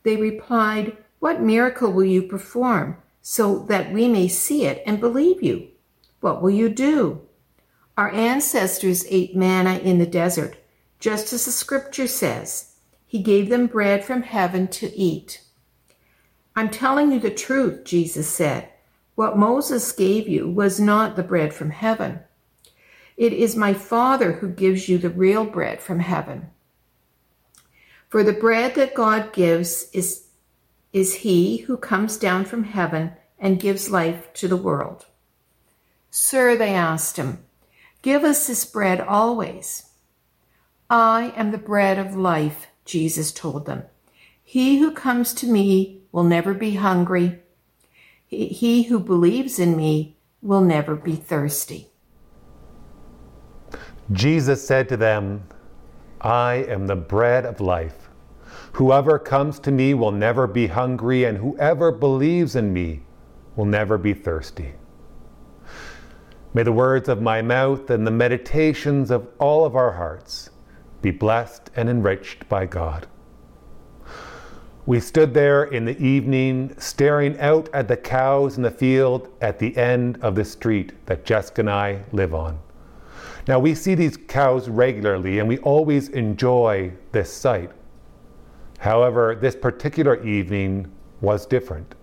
They 0.03 0.15
replied, 0.15 0.95
What 1.17 1.41
miracle 1.41 1.91
will 1.91 2.05
you 2.05 2.21
perform 2.21 2.97
so 3.23 3.57
that 3.69 3.91
we 3.91 4.07
may 4.07 4.27
see 4.27 4.67
it 4.67 4.83
and 4.85 4.99
believe 4.99 5.41
you? 5.41 5.69
What 6.19 6.43
will 6.43 6.51
you 6.51 6.69
do? 6.69 7.23
Our 7.97 8.11
ancestors 8.11 9.03
ate 9.09 9.35
manna 9.35 9.79
in 9.79 9.97
the 9.97 10.05
desert, 10.05 10.57
just 10.99 11.33
as 11.33 11.45
the 11.45 11.51
scripture 11.51 12.05
says. 12.05 12.75
He 13.07 13.23
gave 13.23 13.49
them 13.49 13.65
bread 13.65 14.05
from 14.05 14.21
heaven 14.21 14.67
to 14.67 14.95
eat. 14.95 15.41
I'm 16.55 16.69
telling 16.69 17.11
you 17.11 17.19
the 17.19 17.31
truth, 17.31 17.83
Jesus 17.83 18.29
said. 18.29 18.69
What 19.17 19.35
Moses 19.35 19.91
gave 19.93 20.27
you 20.27 20.47
was 20.47 20.79
not 20.79 21.15
the 21.15 21.23
bread 21.23 21.51
from 21.51 21.71
heaven. 21.71 22.19
It 23.17 23.33
is 23.33 23.55
my 23.55 23.73
Father 23.73 24.33
who 24.33 24.47
gives 24.47 24.87
you 24.87 24.99
the 24.99 25.09
real 25.09 25.43
bread 25.43 25.81
from 25.81 26.01
heaven. 26.01 26.51
For 28.09 28.23
the 28.23 28.31
bread 28.31 28.75
that 28.75 28.93
God 28.93 29.33
gives 29.33 29.89
is, 29.91 30.27
is 30.93 31.15
he 31.15 31.57
who 31.57 31.77
comes 31.77 32.17
down 32.17 32.45
from 32.45 32.63
heaven 32.63 33.13
and 33.39 33.59
gives 33.59 33.89
life 33.89 34.31
to 34.33 34.47
the 34.47 34.55
world. 34.55 35.07
Sir, 36.11 36.55
they 36.55 36.75
asked 36.75 37.17
him, 37.17 37.43
give 38.03 38.23
us 38.23 38.45
this 38.45 38.65
bread 38.65 39.01
always. 39.01 39.89
I 40.91 41.33
am 41.35 41.49
the 41.49 41.57
bread 41.57 41.97
of 41.97 42.15
life, 42.15 42.67
Jesus 42.85 43.31
told 43.31 43.65
them. 43.65 43.81
He 44.43 44.77
who 44.77 44.91
comes 44.91 45.33
to 45.33 45.47
me 45.47 46.03
will 46.11 46.23
never 46.23 46.53
be 46.53 46.75
hungry. 46.75 47.41
He 48.27 48.83
who 48.83 48.99
believes 48.99 49.57
in 49.57 49.77
me 49.77 50.17
will 50.41 50.61
never 50.61 50.95
be 50.95 51.15
thirsty. 51.15 51.87
Jesus 54.11 54.65
said 54.65 54.89
to 54.89 54.97
them, 54.97 55.43
I 56.21 56.65
am 56.67 56.87
the 56.87 56.95
bread 56.95 57.45
of 57.45 57.61
life. 57.61 58.09
Whoever 58.73 59.17
comes 59.17 59.59
to 59.59 59.71
me 59.71 59.93
will 59.93 60.11
never 60.11 60.45
be 60.45 60.67
hungry, 60.67 61.23
and 61.23 61.37
whoever 61.37 61.91
believes 61.91 62.55
in 62.55 62.73
me 62.73 63.01
will 63.55 63.65
never 63.65 63.97
be 63.97 64.13
thirsty. 64.13 64.73
May 66.53 66.63
the 66.63 66.71
words 66.71 67.09
of 67.09 67.21
my 67.21 67.41
mouth 67.41 67.89
and 67.89 68.05
the 68.05 68.11
meditations 68.11 69.11
of 69.11 69.27
all 69.39 69.65
of 69.65 69.75
our 69.75 69.91
hearts 69.91 70.49
be 71.01 71.11
blessed 71.11 71.69
and 71.75 71.89
enriched 71.89 72.47
by 72.49 72.65
God. 72.65 73.07
We 74.87 75.01
stood 75.01 75.33
there 75.33 75.65
in 75.65 75.83
the 75.83 76.01
evening, 76.01 76.73
staring 76.77 77.37
out 77.41 77.67
at 77.73 77.89
the 77.89 77.97
cows 77.97 78.55
in 78.55 78.63
the 78.63 78.71
field 78.71 79.27
at 79.41 79.59
the 79.59 79.75
end 79.75 80.17
of 80.21 80.33
the 80.33 80.45
street 80.45 80.93
that 81.07 81.25
Jessica 81.25 81.59
and 81.59 81.69
I 81.69 82.03
live 82.13 82.33
on. 82.33 82.57
Now, 83.49 83.59
we 83.59 83.75
see 83.75 83.95
these 83.95 84.15
cows 84.15 84.69
regularly 84.69 85.39
and 85.39 85.49
we 85.49 85.57
always 85.57 86.07
enjoy 86.07 86.93
this 87.11 87.29
sight. 87.29 87.71
However, 88.79 89.35
this 89.35 89.57
particular 89.57 90.23
evening 90.23 90.89
was 91.19 91.45
different. 91.45 91.95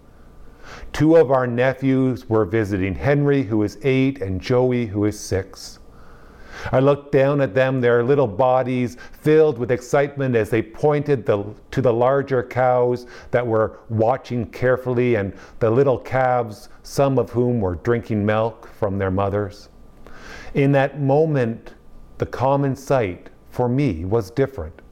Two 0.92 1.16
of 1.16 1.30
our 1.30 1.46
nephews 1.46 2.28
were 2.28 2.44
visiting 2.44 2.94
Henry, 2.94 3.44
who 3.44 3.62
is 3.62 3.78
eight, 3.82 4.20
and 4.20 4.42
Joey, 4.42 4.84
who 4.84 5.06
is 5.06 5.18
six. 5.18 5.78
I 6.72 6.80
looked 6.80 7.12
down 7.12 7.40
at 7.40 7.54
them, 7.54 7.80
their 7.80 8.02
little 8.02 8.26
bodies 8.26 8.96
filled 9.12 9.58
with 9.58 9.70
excitement 9.70 10.36
as 10.36 10.50
they 10.50 10.62
pointed 10.62 11.26
the, 11.26 11.44
to 11.70 11.80
the 11.80 11.92
larger 11.92 12.42
cows 12.42 13.06
that 13.30 13.46
were 13.46 13.78
watching 13.88 14.46
carefully 14.46 15.16
and 15.16 15.32
the 15.58 15.70
little 15.70 15.98
calves, 15.98 16.68
some 16.82 17.18
of 17.18 17.30
whom 17.30 17.60
were 17.60 17.76
drinking 17.76 18.24
milk 18.24 18.68
from 18.68 18.98
their 18.98 19.10
mothers. 19.10 19.68
In 20.54 20.72
that 20.72 21.00
moment, 21.00 21.74
the 22.18 22.26
common 22.26 22.76
sight 22.76 23.30
for 23.50 23.68
me 23.68 24.04
was 24.04 24.30
different. 24.30 24.82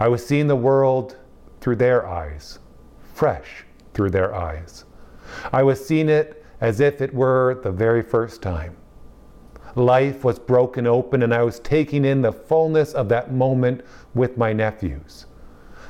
I 0.00 0.08
was 0.08 0.26
seeing 0.26 0.46
the 0.46 0.56
world 0.56 1.16
through 1.60 1.76
their 1.76 2.06
eyes, 2.06 2.58
fresh 3.14 3.64
through 3.94 4.10
their 4.10 4.34
eyes. 4.34 4.84
I 5.52 5.62
was 5.62 5.84
seeing 5.84 6.08
it 6.08 6.44
as 6.60 6.80
if 6.80 7.00
it 7.00 7.14
were 7.14 7.60
the 7.62 7.72
very 7.72 8.02
first 8.02 8.42
time. 8.42 8.76
Life 9.76 10.24
was 10.24 10.38
broken 10.38 10.86
open, 10.86 11.22
and 11.22 11.34
I 11.34 11.42
was 11.42 11.60
taking 11.60 12.04
in 12.04 12.22
the 12.22 12.32
fullness 12.32 12.92
of 12.92 13.08
that 13.08 13.32
moment 13.32 13.82
with 14.14 14.36
my 14.36 14.52
nephews. 14.52 15.26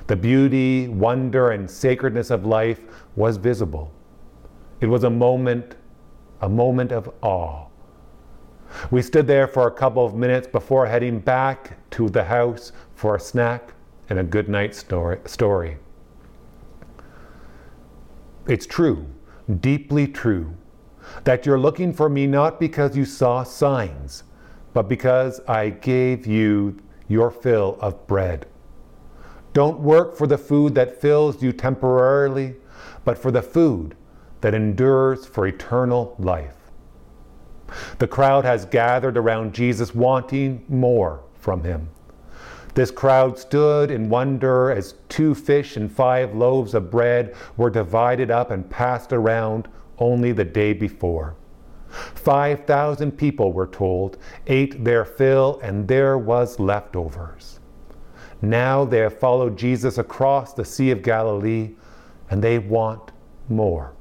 The 0.07 0.17
beauty, 0.17 0.89
wonder, 0.89 1.51
and 1.51 1.71
sacredness 1.71 2.31
of 2.31 2.47
life 2.47 2.81
was 3.17 3.37
visible. 3.37 3.93
It 4.81 4.87
was 4.87 5.05
a 5.05 5.11
moment, 5.11 5.77
a 6.41 6.49
moment 6.49 6.93
of 6.93 7.13
awe 7.23 7.67
we 8.91 9.03
stood 9.03 9.27
there 9.27 9.47
for 9.47 9.67
a 9.67 9.71
couple 9.71 10.05
of 10.05 10.15
minutes 10.15 10.47
before 10.47 10.87
heading 10.87 11.21
back 11.21 11.79
to 11.91 12.09
the 12.09 12.25
house 12.25 12.73
for 12.95 13.17
a 13.17 13.21
snack 13.21 13.75
and 14.09 14.19
a 14.19 14.23
good 14.23 14.49
night 14.49 14.75
story. 14.75 15.79
It's 18.47 18.67
true, 18.67 19.07
deeply 19.61 20.07
true, 20.07 20.55
that 21.23 21.47
you're 21.47 21.59
looking 21.59 21.93
for 21.93 22.09
me 22.09 22.27
not 22.27 22.59
because 22.59 22.97
you 22.97 23.05
saw 23.05 23.45
signs, 23.45 24.25
but 24.73 24.89
because 24.89 25.41
I 25.47 25.71
gave 25.71 26.27
you 26.27 26.83
your 27.07 27.31
fill 27.31 27.79
of 27.81 28.07
bread. 28.07 28.47
Don't 29.53 29.79
work 29.79 30.17
for 30.17 30.27
the 30.27 30.37
food 30.37 30.75
that 30.75 31.01
fills 31.01 31.41
you 31.41 31.53
temporarily, 31.53 32.57
but 33.05 33.17
for 33.17 33.31
the 33.31 33.43
food 33.43 33.97
that 34.41 34.55
endures 34.55 35.25
for 35.25 35.47
eternal 35.47 36.17
life. 36.19 36.57
The 37.99 38.09
crowd 38.09 38.45
has 38.45 38.67
gathered 38.67 39.17
around 39.17 39.55
Jesus, 39.55 39.95
wanting 39.95 40.65
more 40.69 41.23
from 41.35 41.63
him. 41.63 41.89
This 42.75 42.91
crowd 42.91 43.39
stood 43.39 43.91
in 43.91 44.09
wonder 44.09 44.71
as 44.73 44.95
two 45.09 45.35
fish 45.35 45.77
and 45.77 45.91
five 45.91 46.35
loaves 46.35 46.75
of 46.75 46.91
bread 46.91 47.35
were 47.57 47.71
divided 47.71 48.31
up 48.33 48.51
and 48.51 48.69
passed 48.69 49.13
around 49.13 49.69
only 49.99 50.33
the 50.33 50.45
day 50.45 50.73
before. 50.73 51.37
5,000 51.89 53.13
people, 53.13 53.53
were 53.53 53.67
told, 53.67 54.19
ate 54.47 54.83
their 54.85 55.05
fill, 55.05 55.61
and 55.63 55.87
there 55.87 56.19
was 56.19 56.59
leftovers. 56.59 57.61
Now 58.43 58.85
they 58.85 58.99
have 58.99 59.19
followed 59.19 59.57
Jesus 59.57 59.99
across 59.99 60.53
the 60.53 60.65
Sea 60.65 60.91
of 60.91 61.03
Galilee, 61.03 61.71
and 62.31 62.43
they 62.43 62.59
want 62.59 63.13
more 63.49 63.95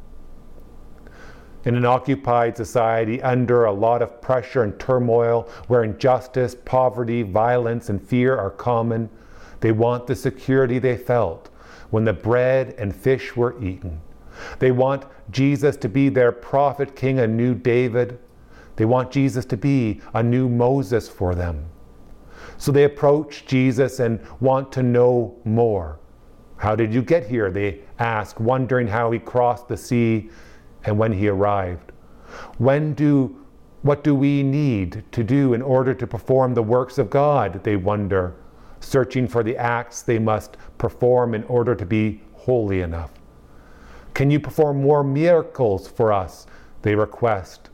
in 1.65 1.75
an 1.75 1.85
occupied 1.85 2.57
society 2.57 3.21
under 3.21 3.65
a 3.65 3.71
lot 3.71 4.01
of 4.01 4.21
pressure 4.21 4.63
and 4.63 4.77
turmoil, 4.79 5.47
where 5.67 5.83
injustice, 5.83 6.55
poverty, 6.65 7.23
violence, 7.23 7.89
and 7.89 8.01
fear 8.01 8.37
are 8.37 8.49
common, 8.49 9.09
they 9.61 9.71
want 9.71 10.05
the 10.05 10.15
security 10.15 10.77
they 10.77 10.97
felt 10.97 11.49
when 11.89 12.03
the 12.03 12.13
bread 12.13 12.75
and 12.77 12.93
fish 12.93 13.35
were 13.35 13.61
eaten. 13.63 14.01
They 14.59 14.71
want 14.71 15.05
Jesus 15.31 15.77
to 15.77 15.89
be 15.89 16.09
their 16.09 16.31
prophet 16.31 16.95
king, 16.95 17.19
a 17.19 17.27
new 17.27 17.53
David. 17.53 18.19
They 18.75 18.85
want 18.85 19.11
Jesus 19.11 19.45
to 19.45 19.57
be 19.57 20.01
a 20.13 20.23
new 20.23 20.49
Moses 20.49 21.07
for 21.07 21.35
them. 21.35 21.65
So 22.57 22.71
they 22.71 22.83
approach 22.83 23.45
Jesus 23.45 23.99
and 23.99 24.19
want 24.39 24.71
to 24.73 24.83
know 24.83 25.35
more. 25.43 25.99
How 26.57 26.75
did 26.75 26.93
you 26.93 27.01
get 27.01 27.27
here? 27.27 27.51
They 27.51 27.81
ask, 27.99 28.39
wondering 28.39 28.87
how 28.87 29.11
he 29.11 29.19
crossed 29.19 29.67
the 29.67 29.77
sea 29.77 30.29
and 30.85 30.97
when 30.97 31.11
he 31.11 31.27
arrived. 31.27 31.91
When 32.57 32.93
do 32.93 33.43
what 33.83 34.01
do 34.01 34.15
we 34.15 34.43
need 34.43 35.03
to 35.11 35.25
do 35.25 35.53
in 35.53 35.61
order 35.61 35.93
to 35.93 36.07
perform 36.07 36.53
the 36.53 36.63
works 36.63 36.97
of 36.97 37.09
God? 37.09 37.61
They 37.65 37.75
wonder, 37.75 38.33
searching 38.79 39.27
for 39.27 39.43
the 39.43 39.57
acts 39.57 40.01
they 40.01 40.19
must 40.19 40.55
perform 40.77 41.35
in 41.35 41.43
order 41.43 41.75
to 41.75 41.85
be 41.85 42.21
holy 42.31 42.79
enough. 42.79 43.11
Can 44.13 44.29
you 44.29 44.39
perform 44.39 44.81
more 44.81 45.03
miracles 45.03 45.87
for 45.87 46.13
us? 46.13 46.47
They 46.81 46.95
request, 46.95 47.69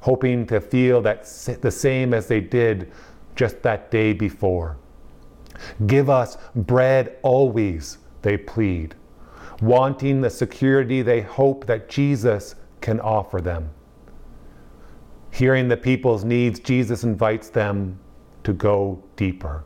hoping 0.00 0.46
to 0.46 0.60
feel 0.60 1.00
that 1.02 1.24
the 1.60 1.70
same 1.70 2.12
as 2.12 2.26
they 2.26 2.40
did 2.40 2.92
just 3.36 3.62
that 3.62 3.90
day 3.90 4.12
before. 4.12 4.76
Give 5.86 6.10
us 6.10 6.38
bread 6.54 7.18
always, 7.22 7.98
they 8.22 8.36
plead 8.36 8.94
wanting 9.60 10.20
the 10.20 10.30
security 10.30 11.02
they 11.02 11.20
hope 11.20 11.66
that 11.66 11.88
Jesus 11.88 12.54
can 12.80 13.00
offer 13.00 13.40
them. 13.40 13.70
Hearing 15.30 15.68
the 15.68 15.76
people's 15.76 16.24
needs, 16.24 16.60
Jesus 16.60 17.04
invites 17.04 17.50
them 17.50 17.98
to 18.44 18.52
go 18.52 19.02
deeper. 19.16 19.64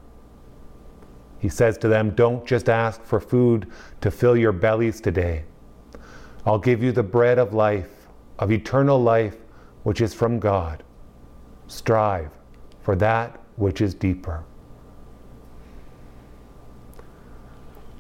He 1.39 1.49
says 1.49 1.77
to 1.79 1.89
them, 1.89 2.11
Don't 2.11 2.47
just 2.47 2.69
ask 2.69 3.03
for 3.03 3.21
food 3.21 3.71
to 4.01 4.11
fill 4.11 4.37
your 4.37 4.53
bellies 4.53 5.01
today. 5.01 5.45
I'll 6.45 6.59
give 6.59 6.83
you 6.83 6.93
the 6.93 7.03
bread 7.03 7.39
of 7.39 7.55
life, 7.55 8.09
of 8.39 8.51
eternal 8.51 9.01
life, 9.01 9.37
which 9.83 10.01
is 10.01 10.15
from 10.15 10.39
God. 10.39 10.83
Strive 11.67 12.31
for 12.83 12.97
that 12.97 13.41
which 13.57 13.81
is 13.81 13.95
deeper. 13.95 14.45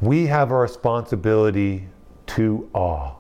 we 0.02 0.26
have 0.26 0.50
a 0.50 0.56
responsibility 0.56 1.87
to 2.26 2.68
awe. 2.75 3.14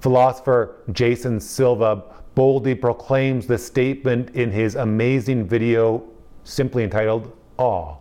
Philosopher 0.00 0.82
Jason 0.92 1.40
Silva 1.40 2.04
boldly 2.34 2.74
proclaims 2.74 3.46
the 3.46 3.56
statement 3.56 4.30
in 4.36 4.50
his 4.50 4.74
amazing 4.74 5.46
video 5.46 6.04
simply 6.44 6.84
entitled 6.84 7.34
Awe. 7.56 7.96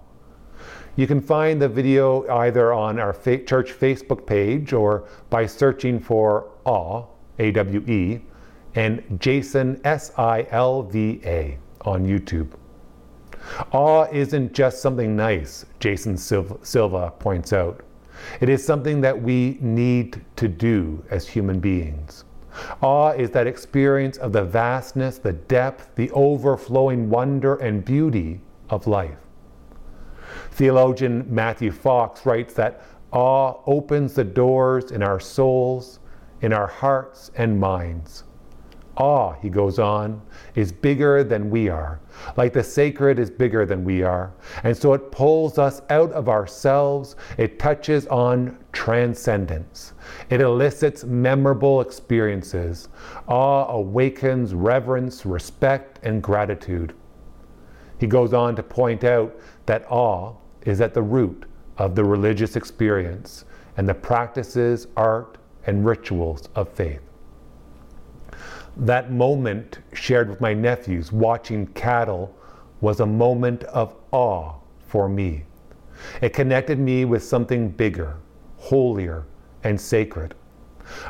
You 0.97 1.07
can 1.07 1.21
find 1.21 1.61
the 1.61 1.69
video 1.69 2.27
either 2.29 2.73
on 2.73 2.99
our 2.99 3.13
church 3.13 3.71
Facebook 3.71 4.25
page 4.25 4.73
or 4.73 5.07
by 5.29 5.45
searching 5.45 5.99
for 5.99 6.49
Awe, 6.65 7.05
A 7.39 7.51
W 7.51 7.79
E, 7.87 8.21
and 8.75 9.01
Jason 9.19 9.79
S 9.85 10.11
I 10.17 10.45
L 10.51 10.83
V 10.83 11.21
A 11.23 11.57
on 11.81 12.05
YouTube. 12.05 12.49
Awe 13.71 14.07
isn't 14.11 14.53
just 14.53 14.81
something 14.81 15.15
nice, 15.15 15.65
Jason 15.79 16.17
Silva 16.17 17.11
points 17.19 17.53
out. 17.53 17.83
It 18.41 18.49
is 18.49 18.63
something 18.63 18.99
that 19.01 19.19
we 19.19 19.57
need 19.61 20.23
to 20.35 20.47
do 20.47 21.03
as 21.09 21.27
human 21.27 21.59
beings. 21.59 22.25
Awe 22.81 23.11
is 23.11 23.31
that 23.31 23.47
experience 23.47 24.17
of 24.17 24.33
the 24.33 24.43
vastness, 24.43 25.17
the 25.17 25.33
depth, 25.33 25.95
the 25.95 26.11
overflowing 26.11 27.09
wonder 27.09 27.55
and 27.55 27.83
beauty 27.83 28.41
of 28.69 28.87
life. 28.87 29.17
Theologian 30.51 31.25
Matthew 31.27 31.71
Fox 31.71 32.25
writes 32.25 32.53
that 32.55 32.83
awe 33.11 33.61
opens 33.65 34.13
the 34.13 34.23
doors 34.23 34.91
in 34.91 35.03
our 35.03 35.19
souls, 35.19 35.99
in 36.41 36.53
our 36.53 36.67
hearts 36.67 37.31
and 37.35 37.59
minds. 37.59 38.23
Awe, 38.97 39.33
he 39.41 39.49
goes 39.49 39.79
on, 39.79 40.21
is 40.53 40.71
bigger 40.71 41.23
than 41.23 41.49
we 41.49 41.69
are. 41.69 41.99
Like 42.35 42.53
the 42.53 42.63
sacred 42.63 43.19
is 43.19 43.31
bigger 43.31 43.65
than 43.65 43.85
we 43.85 44.03
are. 44.03 44.33
And 44.63 44.75
so 44.75 44.93
it 44.93 45.11
pulls 45.11 45.57
us 45.57 45.81
out 45.89 46.11
of 46.11 46.27
ourselves. 46.27 47.15
It 47.37 47.57
touches 47.57 48.05
on 48.07 48.57
transcendence. 48.73 49.93
It 50.29 50.41
elicits 50.41 51.03
memorable 51.05 51.81
experiences. 51.81 52.89
Awe 53.27 53.73
awakens 53.73 54.53
reverence, 54.53 55.25
respect, 55.25 55.99
and 56.03 56.21
gratitude. 56.21 56.93
He 57.97 58.07
goes 58.07 58.33
on 58.33 58.55
to 58.55 58.63
point 58.63 59.03
out 59.03 59.35
that 59.71 59.89
awe 59.89 60.33
is 60.63 60.81
at 60.81 60.93
the 60.93 61.01
root 61.01 61.45
of 61.77 61.95
the 61.95 62.03
religious 62.03 62.57
experience 62.57 63.45
and 63.77 63.87
the 63.87 63.93
practices, 63.93 64.87
art, 64.97 65.37
and 65.65 65.85
rituals 65.85 66.49
of 66.55 66.67
faith. 66.67 66.99
That 68.75 69.13
moment 69.13 69.79
shared 69.93 70.29
with 70.29 70.41
my 70.41 70.53
nephews 70.53 71.13
watching 71.13 71.67
cattle 71.67 72.35
was 72.81 72.99
a 72.99 73.05
moment 73.05 73.63
of 73.63 73.95
awe 74.11 74.55
for 74.87 75.07
me. 75.07 75.45
It 76.21 76.33
connected 76.33 76.77
me 76.77 77.05
with 77.05 77.23
something 77.23 77.69
bigger, 77.69 78.17
holier, 78.57 79.23
and 79.63 79.79
sacred. 79.79 80.35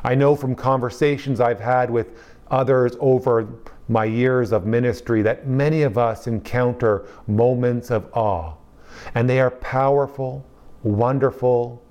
I 0.03 0.13
know 0.13 0.35
from 0.35 0.53
conversations 0.53 1.39
I've 1.39 1.59
had 1.59 1.89
with 1.89 2.09
others 2.51 2.95
over 2.99 3.47
my 3.91 4.05
years 4.05 4.51
of 4.51 4.65
ministry 4.65 5.21
that 5.21 5.45
many 5.45 5.83
of 5.83 5.97
us 5.97 6.25
encounter 6.25 7.05
moments 7.27 7.91
of 7.91 8.09
awe, 8.13 8.53
and 9.13 9.29
they 9.29 9.39
are 9.39 9.51
powerful, 9.51 10.45
wonderful, 10.81 11.83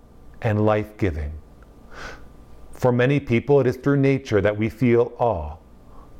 and 0.42 0.64
life 0.64 0.96
giving. 0.96 1.32
For 2.72 2.90
many 2.90 3.20
people, 3.20 3.60
it 3.60 3.66
is 3.66 3.76
through 3.76 3.98
nature 3.98 4.40
that 4.40 4.56
we 4.56 4.70
feel 4.70 5.12
awe 5.18 5.56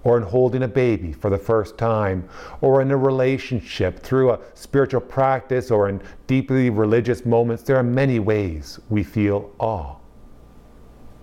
or 0.02 0.16
in 0.16 0.22
holding 0.22 0.62
a 0.62 0.68
baby 0.68 1.12
for 1.12 1.28
the 1.30 1.38
first 1.38 1.76
time, 1.76 2.26
or 2.60 2.80
in 2.80 2.90
a 2.90 2.96
relationship 2.96 4.00
through 4.00 4.30
a 4.30 4.38
spiritual 4.54 5.00
practice, 5.00 5.70
or 5.70 5.88
in 5.88 6.00
deeply 6.26 6.70
religious 6.70 7.26
moments, 7.26 7.62
there 7.62 7.76
are 7.76 7.82
many 7.82 8.18
ways 8.18 8.80
we 8.88 9.02
feel 9.02 9.52
awe. 9.58 9.96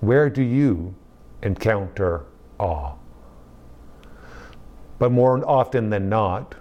Where 0.01 0.29
do 0.29 0.43
you 0.43 0.93
encounter 1.41 2.25
awe? 2.59 2.93
But 4.99 5.11
more 5.11 5.43
often 5.47 5.89
than 5.89 6.09
not, 6.09 6.55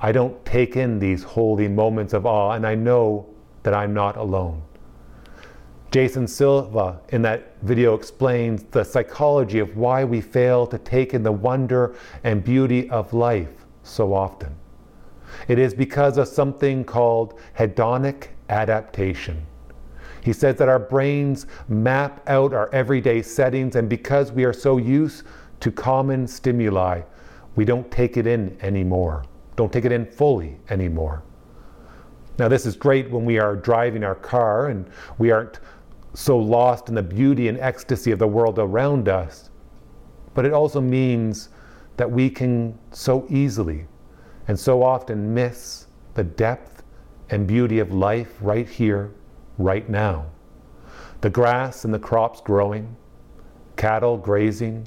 I 0.00 0.12
don't 0.12 0.44
take 0.44 0.76
in 0.76 0.98
these 0.98 1.22
holy 1.22 1.68
moments 1.68 2.12
of 2.12 2.26
awe, 2.26 2.52
and 2.52 2.66
I 2.66 2.74
know 2.74 3.26
that 3.62 3.74
I'm 3.74 3.94
not 3.94 4.16
alone. 4.16 4.62
Jason 5.90 6.26
Silva 6.26 7.00
in 7.08 7.22
that 7.22 7.54
video 7.62 7.94
explains 7.94 8.62
the 8.64 8.84
psychology 8.84 9.58
of 9.58 9.76
why 9.76 10.04
we 10.04 10.20
fail 10.20 10.66
to 10.66 10.78
take 10.78 11.14
in 11.14 11.22
the 11.22 11.32
wonder 11.32 11.96
and 12.24 12.44
beauty 12.44 12.90
of 12.90 13.12
life 13.14 13.64
so 13.82 14.12
often. 14.12 14.54
It 15.48 15.58
is 15.58 15.72
because 15.74 16.18
of 16.18 16.28
something 16.28 16.84
called 16.84 17.38
hedonic 17.58 18.28
adaptation. 18.50 19.46
He 20.22 20.32
says 20.32 20.56
that 20.56 20.68
our 20.68 20.78
brains 20.78 21.46
map 21.68 22.22
out 22.28 22.52
our 22.52 22.68
everyday 22.74 23.22
settings, 23.22 23.76
and 23.76 23.88
because 23.88 24.30
we 24.30 24.44
are 24.44 24.52
so 24.52 24.76
used 24.76 25.24
to 25.60 25.72
common 25.72 26.26
stimuli, 26.26 27.00
we 27.58 27.64
don't 27.64 27.90
take 27.90 28.16
it 28.16 28.24
in 28.24 28.56
anymore, 28.60 29.24
don't 29.56 29.72
take 29.72 29.84
it 29.84 29.90
in 29.90 30.06
fully 30.06 30.56
anymore. 30.70 31.24
Now, 32.38 32.46
this 32.46 32.64
is 32.64 32.76
great 32.76 33.10
when 33.10 33.24
we 33.24 33.40
are 33.40 33.56
driving 33.56 34.04
our 34.04 34.14
car 34.14 34.68
and 34.68 34.88
we 35.18 35.32
aren't 35.32 35.58
so 36.14 36.38
lost 36.38 36.88
in 36.88 36.94
the 36.94 37.02
beauty 37.02 37.48
and 37.48 37.58
ecstasy 37.58 38.12
of 38.12 38.20
the 38.20 38.28
world 38.28 38.60
around 38.60 39.08
us, 39.08 39.50
but 40.34 40.44
it 40.44 40.52
also 40.52 40.80
means 40.80 41.48
that 41.96 42.08
we 42.08 42.30
can 42.30 42.78
so 42.92 43.26
easily 43.28 43.88
and 44.46 44.56
so 44.56 44.84
often 44.84 45.34
miss 45.34 45.88
the 46.14 46.22
depth 46.22 46.84
and 47.30 47.44
beauty 47.44 47.80
of 47.80 47.92
life 47.92 48.36
right 48.40 48.68
here, 48.68 49.10
right 49.58 49.88
now. 49.90 50.26
The 51.22 51.30
grass 51.30 51.84
and 51.84 51.92
the 51.92 51.98
crops 51.98 52.40
growing, 52.40 52.94
cattle 53.74 54.16
grazing, 54.16 54.86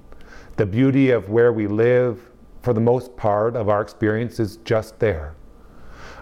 the 0.55 0.65
beauty 0.65 1.12
of 1.12 1.27
where 1.27 1.51
we 1.51 1.67
live, 1.67 2.31
for 2.62 2.74
the 2.74 2.82
most 2.82 3.15
part 3.17 3.56
of 3.56 3.69
our 3.69 3.82
experience, 3.82 4.39
is 4.39 4.58
just 4.58 5.00
there. 5.00 5.36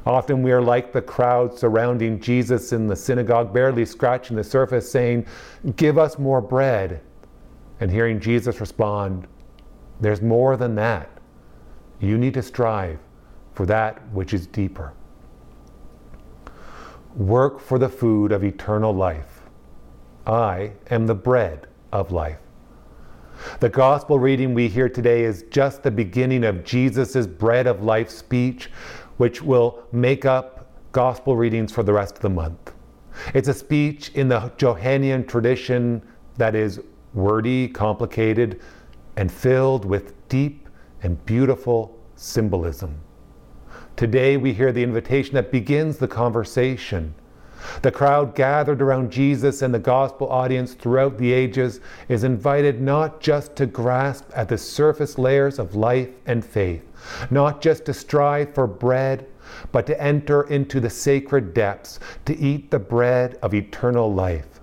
Often 0.06 0.44
we 0.44 0.52
are 0.52 0.62
like 0.62 0.92
the 0.92 1.02
crowd 1.02 1.58
surrounding 1.58 2.20
Jesus 2.20 2.72
in 2.72 2.88
the 2.88 2.96
synagogue, 2.96 3.54
barely 3.54 3.86
scratching 3.86 4.38
the 4.38 4.44
surface, 4.44 4.90
saying, 4.90 5.26
Give 5.76 5.98
us 5.98 6.18
more 6.18 6.42
bread. 6.42 7.02
And 7.80 7.92
hearing 7.92 8.20
Jesus 8.20 8.60
respond, 8.60 9.28
There's 10.00 10.22
more 10.22 10.58
than 10.58 10.76
that. 10.76 11.10
You 12.00 12.18
need 12.18 12.34
to 12.36 12.42
strive 12.42 13.00
for 13.54 13.66
that 13.66 14.02
which 14.12 14.34
is 14.34 14.48
deeper. 14.48 14.94
Work 17.16 17.60
for 17.60 17.78
the 17.78 17.90
food 17.90 18.32
of 18.32 18.44
eternal 18.44 18.94
life. 18.94 19.42
I 20.26 20.74
am 20.90 21.08
the 21.08 21.16
bread 21.16 21.68
of 21.92 22.12
life. 22.12 22.40
The 23.60 23.70
gospel 23.70 24.20
reading 24.20 24.54
we 24.54 24.68
hear 24.68 24.90
today 24.90 25.24
is 25.24 25.44
just 25.50 25.84
the 25.84 25.92
beginning 25.92 26.44
of 26.44 26.64
Jesus' 26.64 27.28
bread 27.28 27.68
of 27.68 27.84
life 27.84 28.10
speech, 28.10 28.70
which 29.18 29.42
will 29.42 29.84
make 29.92 30.26
up 30.26 30.72
gospel 30.92 31.36
readings 31.36 31.72
for 31.72 31.84
the 31.84 31.94
rest 31.94 32.16
of 32.16 32.22
the 32.22 32.30
month. 32.30 32.74
It's 33.34 33.48
a 33.48 33.54
speech 33.54 34.12
in 34.16 34.28
the 34.28 34.52
Johannian 34.58 35.26
tradition 35.26 36.02
that 36.38 36.56
is 36.56 36.82
wordy, 37.14 37.68
complicated, 37.68 38.62
and 39.18 39.32
filled 39.32 39.86
with 39.86 40.14
deep 40.30 40.70
and 41.04 41.24
beautiful 41.26 41.98
symbolism. 42.16 43.00
Today 43.96 44.38
we 44.38 44.54
hear 44.54 44.72
the 44.72 44.84
invitation 44.84 45.36
that 45.36 45.52
begins 45.52 45.98
the 45.98 46.08
conversation. 46.08 47.14
The 47.82 47.92
crowd 47.92 48.36
gathered 48.36 48.82
around 48.82 49.12
Jesus 49.12 49.62
and 49.62 49.74
the 49.74 49.80
gospel 49.80 50.30
audience 50.30 50.74
throughout 50.74 51.18
the 51.18 51.32
ages 51.34 51.80
is 52.08 52.24
invited 52.24 52.82
not 52.82 53.20
just 53.20 53.56
to 53.58 53.66
grasp 53.66 54.30
at 54.36 54.50
the 54.50 54.58
surface 54.58 55.18
layers 55.18 55.60
of 55.60 55.76
life 55.76 56.10
and 56.26 56.44
faith, 56.44 56.84
not 57.30 57.62
just 57.62 57.86
to 57.86 57.94
strive 57.94 58.54
for 58.54 58.68
bread, 58.68 59.26
but 59.72 59.86
to 59.88 60.02
enter 60.02 60.44
into 60.44 60.80
the 60.80 60.90
sacred 60.90 61.54
depths, 61.54 62.00
to 62.26 62.38
eat 62.38 62.72
the 62.72 62.80
bread 62.80 63.38
of 63.42 63.54
eternal 63.54 64.14
life. 64.14 64.60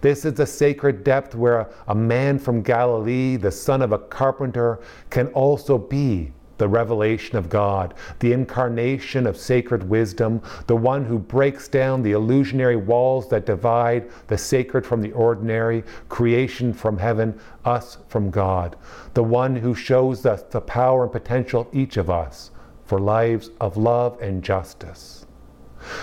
This 0.00 0.24
is 0.24 0.34
the 0.34 0.46
sacred 0.46 1.04
depth 1.04 1.34
where 1.34 1.68
a 1.88 1.94
man 1.94 2.38
from 2.38 2.62
Galilee, 2.62 3.36
the 3.36 3.50
son 3.50 3.82
of 3.82 3.92
a 3.92 3.98
carpenter, 3.98 4.80
can 5.08 5.28
also 5.28 5.78
be 5.78 6.32
the 6.60 6.68
revelation 6.68 7.38
of 7.38 7.48
God, 7.48 7.94
the 8.18 8.34
incarnation 8.34 9.26
of 9.26 9.38
sacred 9.38 9.88
wisdom, 9.88 10.42
the 10.66 10.76
one 10.76 11.06
who 11.06 11.18
breaks 11.18 11.68
down 11.68 12.02
the 12.02 12.12
illusionary 12.12 12.76
walls 12.76 13.30
that 13.30 13.46
divide 13.46 14.10
the 14.26 14.36
sacred 14.36 14.86
from 14.86 15.00
the 15.00 15.10
ordinary, 15.12 15.82
creation 16.10 16.74
from 16.74 16.98
heaven, 16.98 17.40
us 17.64 17.96
from 18.08 18.30
God, 18.30 18.76
the 19.14 19.22
one 19.22 19.56
who 19.56 19.74
shows 19.74 20.26
us 20.26 20.42
the 20.42 20.60
power 20.60 21.04
and 21.04 21.12
potential 21.12 21.62
of 21.62 21.74
each 21.74 21.96
of 21.96 22.10
us 22.10 22.50
for 22.84 23.00
lives 23.00 23.48
of 23.58 23.78
love 23.78 24.20
and 24.20 24.44
justice. 24.44 25.24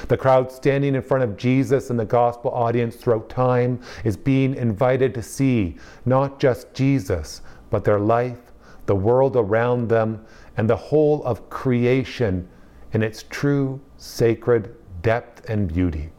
The 0.07 0.17
crowd 0.17 0.51
standing 0.51 0.95
in 0.95 1.03
front 1.03 1.23
of 1.23 1.37
Jesus 1.37 1.91
and 1.91 1.99
the 1.99 2.05
gospel 2.05 2.49
audience 2.49 2.95
throughout 2.95 3.29
time 3.29 3.79
is 4.03 4.17
being 4.17 4.55
invited 4.55 5.13
to 5.13 5.21
see 5.21 5.77
not 6.03 6.39
just 6.39 6.73
Jesus, 6.73 7.41
but 7.69 7.83
their 7.83 7.99
life, 7.99 8.46
the 8.87 8.95
world 8.95 9.35
around 9.35 9.87
them, 9.87 10.25
and 10.57 10.67
the 10.67 10.75
whole 10.75 11.23
of 11.23 11.49
creation 11.49 12.47
in 12.93 13.03
its 13.03 13.23
true 13.29 13.79
sacred 13.97 14.75
depth 15.03 15.47
and 15.49 15.71
beauty. 15.71 16.09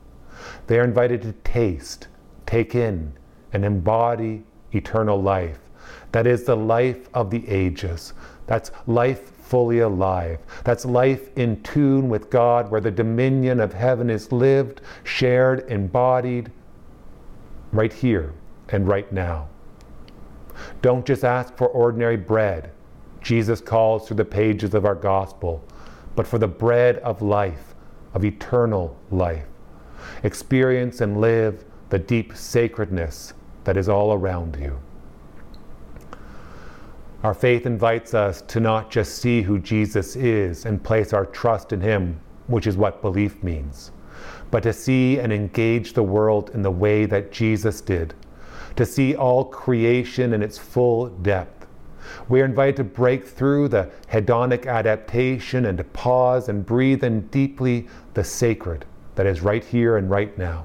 They 0.68 0.78
are 0.78 0.84
invited 0.84 1.22
to 1.22 1.32
taste, 1.44 2.06
take 2.46 2.74
in, 2.74 3.12
and 3.52 3.64
embody 3.64 4.44
eternal 4.72 5.20
life, 5.20 5.58
that 6.12 6.26
is 6.26 6.44
the 6.44 6.56
life 6.56 7.08
of 7.14 7.30
the 7.30 7.46
ages. 7.48 8.14
That's 8.46 8.70
life 8.86 9.30
fully 9.30 9.80
alive. 9.80 10.38
That's 10.64 10.84
life 10.84 11.30
in 11.36 11.62
tune 11.62 12.08
with 12.08 12.30
God, 12.30 12.70
where 12.70 12.80
the 12.80 12.90
dominion 12.90 13.60
of 13.60 13.72
heaven 13.72 14.10
is 14.10 14.30
lived, 14.30 14.82
shared, 15.04 15.70
embodied 15.70 16.50
right 17.72 17.92
here 17.92 18.32
and 18.68 18.86
right 18.86 19.10
now. 19.12 19.48
Don't 20.82 21.06
just 21.06 21.24
ask 21.24 21.56
for 21.56 21.68
ordinary 21.68 22.16
bread, 22.16 22.70
Jesus 23.22 23.60
calls 23.60 24.06
through 24.06 24.16
the 24.16 24.24
pages 24.24 24.74
of 24.74 24.84
our 24.84 24.94
gospel, 24.94 25.64
but 26.16 26.26
for 26.26 26.38
the 26.38 26.48
bread 26.48 26.96
of 26.98 27.22
life, 27.22 27.74
of 28.14 28.24
eternal 28.24 28.96
life. 29.10 29.46
Experience 30.22 31.00
and 31.00 31.20
live 31.20 31.64
the 31.90 31.98
deep 31.98 32.34
sacredness 32.36 33.34
that 33.64 33.76
is 33.76 33.88
all 33.88 34.12
around 34.12 34.56
you. 34.60 34.78
Our 37.22 37.34
faith 37.34 37.66
invites 37.66 38.14
us 38.14 38.42
to 38.42 38.60
not 38.60 38.90
just 38.90 39.18
see 39.18 39.42
who 39.42 39.58
Jesus 39.58 40.14
is 40.14 40.64
and 40.64 40.82
place 40.82 41.12
our 41.12 41.26
trust 41.26 41.72
in 41.72 41.80
him, 41.80 42.20
which 42.46 42.66
is 42.66 42.76
what 42.76 43.02
belief 43.02 43.42
means, 43.42 43.90
but 44.50 44.62
to 44.62 44.72
see 44.72 45.18
and 45.18 45.32
engage 45.32 45.92
the 45.92 46.02
world 46.02 46.50
in 46.54 46.62
the 46.62 46.70
way 46.70 47.06
that 47.06 47.32
Jesus 47.32 47.80
did, 47.80 48.14
to 48.78 48.86
see 48.86 49.16
all 49.16 49.44
creation 49.44 50.32
in 50.32 50.40
its 50.40 50.56
full 50.56 51.08
depth. 51.08 51.66
We 52.28 52.40
are 52.40 52.44
invited 52.44 52.76
to 52.76 52.84
break 52.84 53.26
through 53.26 53.66
the 53.66 53.90
hedonic 54.08 54.68
adaptation 54.68 55.66
and 55.66 55.76
to 55.78 55.82
pause 55.82 56.48
and 56.48 56.64
breathe 56.64 57.02
in 57.02 57.22
deeply 57.22 57.88
the 58.14 58.22
sacred 58.22 58.84
that 59.16 59.26
is 59.26 59.40
right 59.40 59.64
here 59.64 59.96
and 59.96 60.08
right 60.08 60.38
now. 60.38 60.64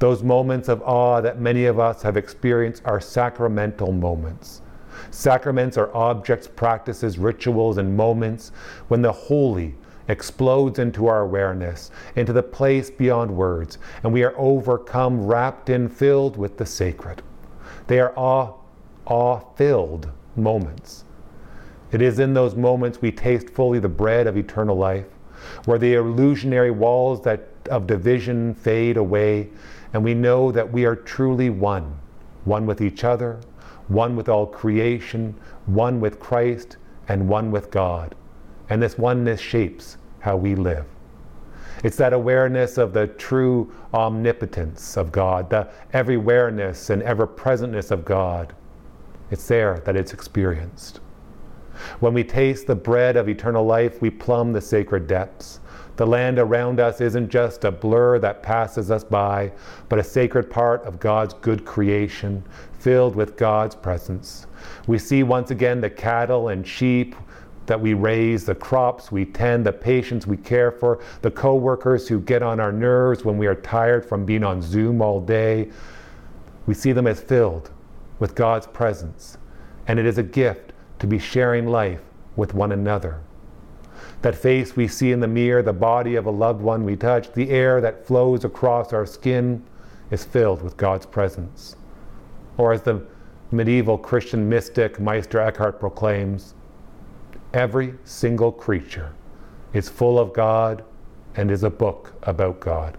Those 0.00 0.24
moments 0.24 0.68
of 0.68 0.82
awe 0.82 1.20
that 1.20 1.40
many 1.40 1.66
of 1.66 1.78
us 1.78 2.02
have 2.02 2.16
experienced 2.16 2.82
are 2.86 3.00
sacramental 3.00 3.92
moments. 3.92 4.62
Sacraments 5.12 5.78
are 5.78 5.94
objects, 5.94 6.48
practices, 6.48 7.20
rituals, 7.20 7.78
and 7.78 7.96
moments 7.96 8.50
when 8.88 9.00
the 9.00 9.12
holy 9.12 9.76
explodes 10.12 10.78
into 10.78 11.06
our 11.06 11.22
awareness, 11.22 11.90
into 12.14 12.32
the 12.32 12.42
place 12.42 12.90
beyond 12.90 13.34
words, 13.34 13.78
and 14.04 14.12
we 14.12 14.22
are 14.22 14.34
overcome, 14.38 15.26
wrapped 15.26 15.70
in, 15.70 15.88
filled 15.88 16.36
with 16.36 16.56
the 16.58 16.66
sacred. 16.66 17.22
They 17.88 17.98
are 17.98 18.12
awe, 18.16 18.54
awe 19.06 19.40
filled 19.56 20.08
moments. 20.36 21.04
It 21.90 22.00
is 22.00 22.18
in 22.18 22.34
those 22.34 22.54
moments 22.54 23.02
we 23.02 23.10
taste 23.10 23.50
fully 23.50 23.78
the 23.78 23.88
bread 23.88 24.26
of 24.26 24.36
eternal 24.36 24.76
life, 24.76 25.06
where 25.64 25.78
the 25.78 25.94
illusionary 25.94 26.70
walls 26.70 27.22
that 27.22 27.48
of 27.70 27.86
division 27.86 28.54
fade 28.54 28.96
away, 28.96 29.48
and 29.92 30.04
we 30.04 30.14
know 30.14 30.52
that 30.52 30.72
we 30.72 30.84
are 30.84 30.96
truly 30.96 31.50
one 31.50 31.98
one 32.44 32.66
with 32.66 32.80
each 32.80 33.04
other, 33.04 33.38
one 33.88 34.16
with 34.16 34.28
all 34.28 34.46
creation, 34.46 35.34
one 35.66 36.00
with 36.00 36.18
Christ, 36.18 36.76
and 37.08 37.28
one 37.28 37.50
with 37.50 37.70
God. 37.70 38.14
And 38.68 38.82
this 38.82 38.98
oneness 38.98 39.40
shapes 39.40 39.96
how 40.22 40.36
we 40.36 40.54
live. 40.54 40.86
It's 41.82 41.96
that 41.96 42.12
awareness 42.12 42.78
of 42.78 42.92
the 42.92 43.08
true 43.08 43.72
omnipotence 43.92 44.96
of 44.96 45.10
God, 45.10 45.50
the 45.50 45.68
everywhereness 45.92 46.90
and 46.90 47.02
ever 47.02 47.26
presentness 47.26 47.90
of 47.90 48.04
God. 48.04 48.54
It's 49.32 49.48
there 49.48 49.80
that 49.80 49.96
it's 49.96 50.12
experienced. 50.12 51.00
When 51.98 52.14
we 52.14 52.22
taste 52.22 52.68
the 52.68 52.76
bread 52.76 53.16
of 53.16 53.28
eternal 53.28 53.66
life, 53.66 54.00
we 54.00 54.10
plumb 54.10 54.52
the 54.52 54.60
sacred 54.60 55.08
depths. 55.08 55.58
The 55.96 56.06
land 56.06 56.38
around 56.38 56.78
us 56.78 57.00
isn't 57.00 57.28
just 57.28 57.64
a 57.64 57.72
blur 57.72 58.20
that 58.20 58.44
passes 58.44 58.92
us 58.92 59.02
by, 59.02 59.50
but 59.88 59.98
a 59.98 60.04
sacred 60.04 60.48
part 60.48 60.82
of 60.84 61.00
God's 61.00 61.34
good 61.34 61.64
creation, 61.64 62.44
filled 62.78 63.16
with 63.16 63.36
God's 63.36 63.74
presence. 63.74 64.46
We 64.86 64.98
see 64.98 65.24
once 65.24 65.50
again 65.50 65.80
the 65.80 65.90
cattle 65.90 66.48
and 66.48 66.66
sheep 66.66 67.16
that 67.72 67.80
we 67.80 67.94
raise, 67.94 68.44
the 68.44 68.54
crops 68.54 69.10
we 69.10 69.24
tend, 69.24 69.64
the 69.64 69.72
patients 69.72 70.26
we 70.26 70.36
care 70.36 70.70
for, 70.70 71.02
the 71.22 71.30
co-workers 71.30 72.06
who 72.06 72.20
get 72.20 72.42
on 72.42 72.60
our 72.60 72.70
nerves 72.70 73.24
when 73.24 73.38
we 73.38 73.46
are 73.46 73.54
tired 73.54 74.04
from 74.04 74.26
being 74.26 74.44
on 74.44 74.60
Zoom 74.60 75.00
all 75.00 75.18
day. 75.18 75.70
We 76.66 76.74
see 76.74 76.92
them 76.92 77.06
as 77.06 77.22
filled 77.22 77.70
with 78.18 78.34
God's 78.34 78.66
presence, 78.66 79.38
and 79.86 79.98
it 79.98 80.04
is 80.04 80.18
a 80.18 80.22
gift 80.22 80.74
to 80.98 81.06
be 81.06 81.18
sharing 81.18 81.66
life 81.66 82.02
with 82.36 82.52
one 82.52 82.72
another. 82.72 83.22
That 84.20 84.34
face 84.34 84.76
we 84.76 84.86
see 84.86 85.10
in 85.10 85.20
the 85.20 85.26
mirror, 85.26 85.62
the 85.62 85.72
body 85.72 86.16
of 86.16 86.26
a 86.26 86.30
loved 86.30 86.60
one 86.60 86.84
we 86.84 86.94
touch, 86.94 87.32
the 87.32 87.48
air 87.48 87.80
that 87.80 88.06
flows 88.06 88.44
across 88.44 88.92
our 88.92 89.06
skin 89.06 89.64
is 90.10 90.26
filled 90.26 90.60
with 90.60 90.76
God's 90.76 91.06
presence. 91.06 91.76
Or 92.58 92.74
as 92.74 92.82
the 92.82 93.02
medieval 93.50 93.96
Christian 93.96 94.46
mystic 94.46 95.00
Meister 95.00 95.40
Eckhart 95.40 95.80
proclaims, 95.80 96.54
every 97.52 97.94
single 98.04 98.52
creature 98.52 99.12
is 99.72 99.88
full 99.88 100.18
of 100.18 100.32
God 100.32 100.84
and 101.36 101.50
is 101.50 101.62
a 101.62 101.70
book 101.70 102.14
about 102.22 102.60
God. 102.60 102.96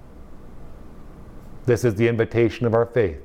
This 1.66 1.86
is 1.86 1.96
the 1.96 2.08
invitation 2.08 2.66
of 2.66 2.74
our 2.74 2.86
faith 2.86 3.22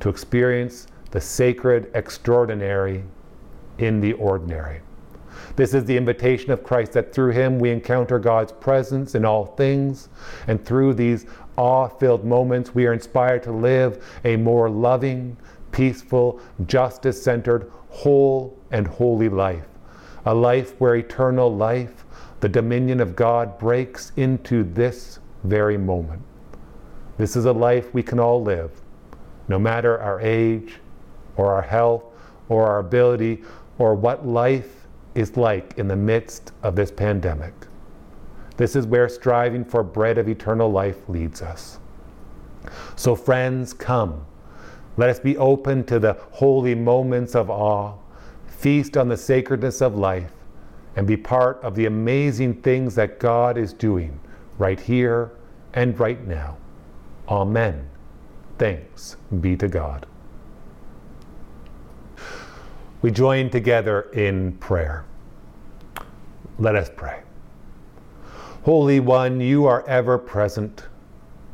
to 0.00 0.08
experience 0.08 0.86
the 1.10 1.20
sacred 1.20 1.90
extraordinary 1.94 3.04
in 3.78 4.00
the 4.00 4.12
ordinary. 4.14 4.80
This 5.56 5.72
is 5.74 5.84
the 5.84 5.96
invitation 5.96 6.50
of 6.50 6.64
Christ 6.64 6.92
that 6.92 7.12
through 7.12 7.32
him 7.32 7.58
we 7.58 7.70
encounter 7.70 8.18
God's 8.18 8.52
presence 8.52 9.14
in 9.14 9.24
all 9.24 9.46
things, 9.46 10.08
and 10.46 10.64
through 10.64 10.94
these 10.94 11.26
awe 11.56 11.88
filled 11.88 12.24
moments, 12.24 12.74
we 12.74 12.86
are 12.86 12.92
inspired 12.92 13.42
to 13.44 13.52
live 13.52 14.04
a 14.24 14.36
more 14.36 14.68
loving, 14.68 15.36
peaceful, 15.72 16.40
justice 16.66 17.22
centered, 17.22 17.70
whole, 17.88 18.56
and 18.70 18.86
holy 18.86 19.28
life. 19.28 19.66
A 20.28 20.34
life 20.34 20.78
where 20.78 20.94
eternal 20.94 21.56
life, 21.56 22.04
the 22.40 22.50
dominion 22.50 23.00
of 23.00 23.16
God, 23.16 23.58
breaks 23.58 24.12
into 24.14 24.62
this 24.62 25.20
very 25.42 25.78
moment. 25.78 26.20
This 27.16 27.34
is 27.34 27.46
a 27.46 27.52
life 27.52 27.94
we 27.94 28.02
can 28.02 28.20
all 28.20 28.42
live, 28.42 28.70
no 29.48 29.58
matter 29.58 29.98
our 29.98 30.20
age, 30.20 30.80
or 31.38 31.54
our 31.54 31.62
health, 31.62 32.04
or 32.50 32.66
our 32.66 32.80
ability, 32.80 33.42
or 33.78 33.94
what 33.94 34.26
life 34.26 34.86
is 35.14 35.38
like 35.38 35.78
in 35.78 35.88
the 35.88 35.96
midst 35.96 36.52
of 36.62 36.76
this 36.76 36.90
pandemic. 36.90 37.54
This 38.58 38.76
is 38.76 38.86
where 38.86 39.08
striving 39.08 39.64
for 39.64 39.82
bread 39.82 40.18
of 40.18 40.28
eternal 40.28 40.70
life 40.70 41.08
leads 41.08 41.40
us. 41.40 41.78
So, 42.96 43.16
friends, 43.16 43.72
come. 43.72 44.26
Let 44.98 45.08
us 45.08 45.20
be 45.20 45.38
open 45.38 45.84
to 45.84 45.98
the 45.98 46.18
holy 46.32 46.74
moments 46.74 47.34
of 47.34 47.48
awe, 47.48 47.94
feast 48.58 48.96
on 48.96 49.08
the 49.08 49.16
sacredness 49.16 49.80
of 49.80 49.96
life, 49.96 50.32
and 50.96 51.06
be 51.06 51.16
part 51.16 51.62
of 51.62 51.76
the 51.76 51.86
amazing 51.86 52.54
things 52.60 52.96
that 52.96 53.20
God 53.20 53.56
is 53.56 53.72
doing 53.72 54.18
right 54.58 54.80
here 54.80 55.30
and 55.74 55.98
right 56.00 56.26
now. 56.26 56.56
Amen. 57.28 57.88
Thanks 58.58 59.16
be 59.40 59.56
to 59.56 59.68
God. 59.68 60.06
We 63.00 63.12
join 63.12 63.48
together 63.48 64.10
in 64.12 64.54
prayer. 64.54 65.04
Let 66.58 66.74
us 66.74 66.90
pray. 66.96 67.22
Holy 68.64 68.98
One, 68.98 69.40
you 69.40 69.66
are 69.66 69.86
ever 69.86 70.18
present. 70.18 70.86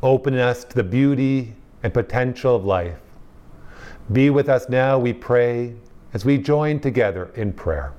Open 0.03 0.39
us 0.39 0.65
to 0.65 0.75
the 0.75 0.83
beauty 0.83 1.55
and 1.83 1.93
potential 1.93 2.57
of 2.57 2.65
life. 2.65 2.97
Be 4.11 4.31
with 4.31 4.49
us 4.49 4.71
now, 4.71 4.99
we 4.99 5.13
pray, 5.13 5.75
as 6.15 6.25
we 6.25 6.39
join 6.39 6.81
together 6.81 7.31
in 7.35 7.53
prayer. 7.53 7.93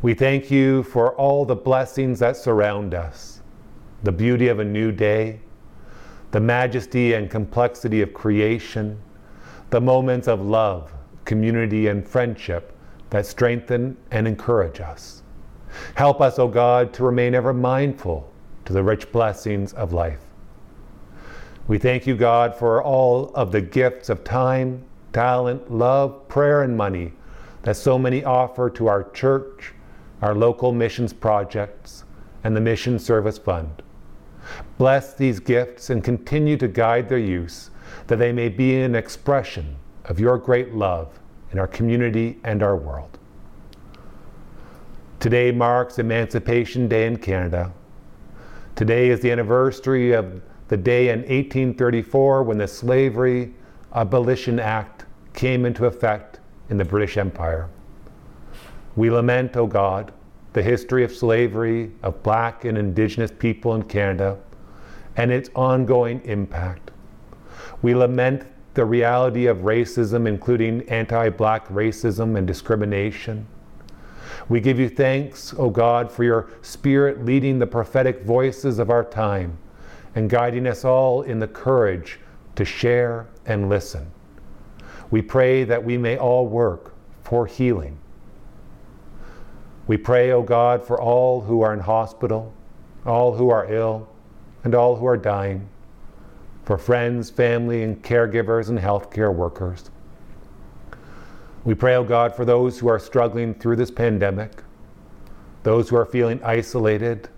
We 0.00 0.14
thank 0.14 0.50
you 0.50 0.84
for 0.84 1.14
all 1.16 1.44
the 1.44 1.56
blessings 1.56 2.18
that 2.20 2.36
surround 2.36 2.94
us 2.94 3.40
the 4.04 4.12
beauty 4.12 4.48
of 4.48 4.58
a 4.58 4.64
new 4.64 4.90
day, 4.90 5.38
the 6.32 6.40
majesty 6.40 7.12
and 7.12 7.30
complexity 7.30 8.02
of 8.02 8.12
creation, 8.12 9.00
the 9.70 9.80
moments 9.80 10.26
of 10.26 10.40
love, 10.40 10.92
community, 11.24 11.86
and 11.86 12.06
friendship 12.06 12.72
that 13.10 13.24
strengthen 13.26 13.96
and 14.10 14.26
encourage 14.26 14.80
us. 14.80 15.22
Help 15.94 16.20
us, 16.20 16.40
O 16.40 16.48
God, 16.48 16.92
to 16.94 17.04
remain 17.04 17.32
ever 17.34 17.52
mindful 17.52 18.28
to 18.64 18.72
the 18.72 18.82
rich 18.82 19.12
blessings 19.12 19.72
of 19.74 19.92
life. 19.92 20.24
We 21.68 21.78
thank 21.78 22.06
you, 22.06 22.16
God, 22.16 22.56
for 22.56 22.82
all 22.82 23.30
of 23.34 23.52
the 23.52 23.60
gifts 23.60 24.08
of 24.08 24.24
time, 24.24 24.84
talent, 25.12 25.70
love, 25.70 26.28
prayer, 26.28 26.62
and 26.62 26.76
money 26.76 27.12
that 27.62 27.76
so 27.76 27.98
many 27.98 28.24
offer 28.24 28.68
to 28.70 28.86
our 28.86 29.10
church, 29.10 29.72
our 30.20 30.34
local 30.34 30.72
missions 30.72 31.12
projects, 31.12 32.04
and 32.44 32.56
the 32.56 32.60
Mission 32.60 32.98
Service 32.98 33.38
Fund. 33.38 33.82
Bless 34.78 35.14
these 35.14 35.38
gifts 35.38 35.90
and 35.90 36.02
continue 36.02 36.56
to 36.56 36.68
guide 36.68 37.08
their 37.08 37.18
use, 37.18 37.70
that 38.08 38.18
they 38.18 38.32
may 38.32 38.48
be 38.48 38.80
an 38.80 38.94
expression 38.94 39.76
of 40.06 40.18
your 40.18 40.38
great 40.38 40.74
love 40.74 41.20
in 41.52 41.58
our 41.58 41.68
community 41.68 42.38
and 42.44 42.62
our 42.62 42.76
world. 42.76 43.18
Today 45.20 45.52
marks 45.52 46.00
Emancipation 46.00 46.88
Day 46.88 47.06
in 47.06 47.16
Canada. 47.16 47.72
Today 48.74 49.10
is 49.10 49.20
the 49.20 49.30
anniversary 49.30 50.12
of 50.12 50.42
the 50.66 50.76
day 50.76 51.10
in 51.10 51.20
1834 51.20 52.42
when 52.42 52.58
the 52.58 52.66
Slavery 52.66 53.54
Abolition 53.94 54.58
Act 54.58 55.01
came 55.34 55.64
into 55.64 55.86
effect 55.86 56.40
in 56.70 56.76
the 56.76 56.84
British 56.84 57.16
Empire. 57.16 57.68
We 58.96 59.10
lament, 59.10 59.56
O 59.56 59.66
God, 59.66 60.12
the 60.52 60.62
history 60.62 61.02
of 61.04 61.12
slavery 61.12 61.92
of 62.02 62.22
black 62.22 62.64
and 62.64 62.76
indigenous 62.76 63.30
people 63.30 63.74
in 63.74 63.82
Canada 63.84 64.38
and 65.16 65.30
its 65.30 65.50
ongoing 65.54 66.20
impact. 66.24 66.90
We 67.80 67.94
lament 67.94 68.46
the 68.74 68.84
reality 68.84 69.46
of 69.46 69.58
racism, 69.58 70.26
including 70.26 70.88
anti 70.88 71.28
black 71.30 71.68
racism 71.68 72.36
and 72.36 72.46
discrimination. 72.46 73.46
We 74.48 74.60
give 74.60 74.78
you 74.78 74.88
thanks, 74.88 75.54
O 75.58 75.68
God, 75.68 76.10
for 76.10 76.24
your 76.24 76.50
Spirit 76.62 77.24
leading 77.24 77.58
the 77.58 77.66
prophetic 77.66 78.22
voices 78.22 78.78
of 78.78 78.90
our 78.90 79.04
time 79.04 79.58
and 80.14 80.28
guiding 80.28 80.66
us 80.66 80.84
all 80.84 81.22
in 81.22 81.38
the 81.38 81.48
courage 81.48 82.18
to 82.56 82.64
share 82.64 83.26
and 83.46 83.68
listen. 83.68 84.10
We 85.12 85.20
pray 85.20 85.64
that 85.64 85.84
we 85.84 85.98
may 85.98 86.16
all 86.16 86.46
work 86.46 86.94
for 87.22 87.46
healing. 87.46 87.98
We 89.86 89.98
pray, 89.98 90.32
O 90.32 90.42
God, 90.42 90.82
for 90.82 90.98
all 90.98 91.42
who 91.42 91.60
are 91.60 91.74
in 91.74 91.80
hospital, 91.80 92.54
all 93.04 93.34
who 93.34 93.50
are 93.50 93.70
ill, 93.70 94.08
and 94.64 94.74
all 94.74 94.96
who 94.96 95.04
are 95.04 95.18
dying, 95.18 95.68
for 96.64 96.78
friends, 96.78 97.28
family, 97.28 97.82
and 97.82 98.02
caregivers 98.02 98.70
and 98.70 98.78
healthcare 98.78 99.34
workers. 99.34 99.90
We 101.64 101.74
pray, 101.74 101.94
O 101.96 102.04
God, 102.04 102.34
for 102.34 102.46
those 102.46 102.78
who 102.78 102.88
are 102.88 102.98
struggling 102.98 103.52
through 103.52 103.76
this 103.76 103.90
pandemic, 103.90 104.62
those 105.62 105.90
who 105.90 105.96
are 105.96 106.06
feeling 106.06 106.42
isolated, 106.42 107.28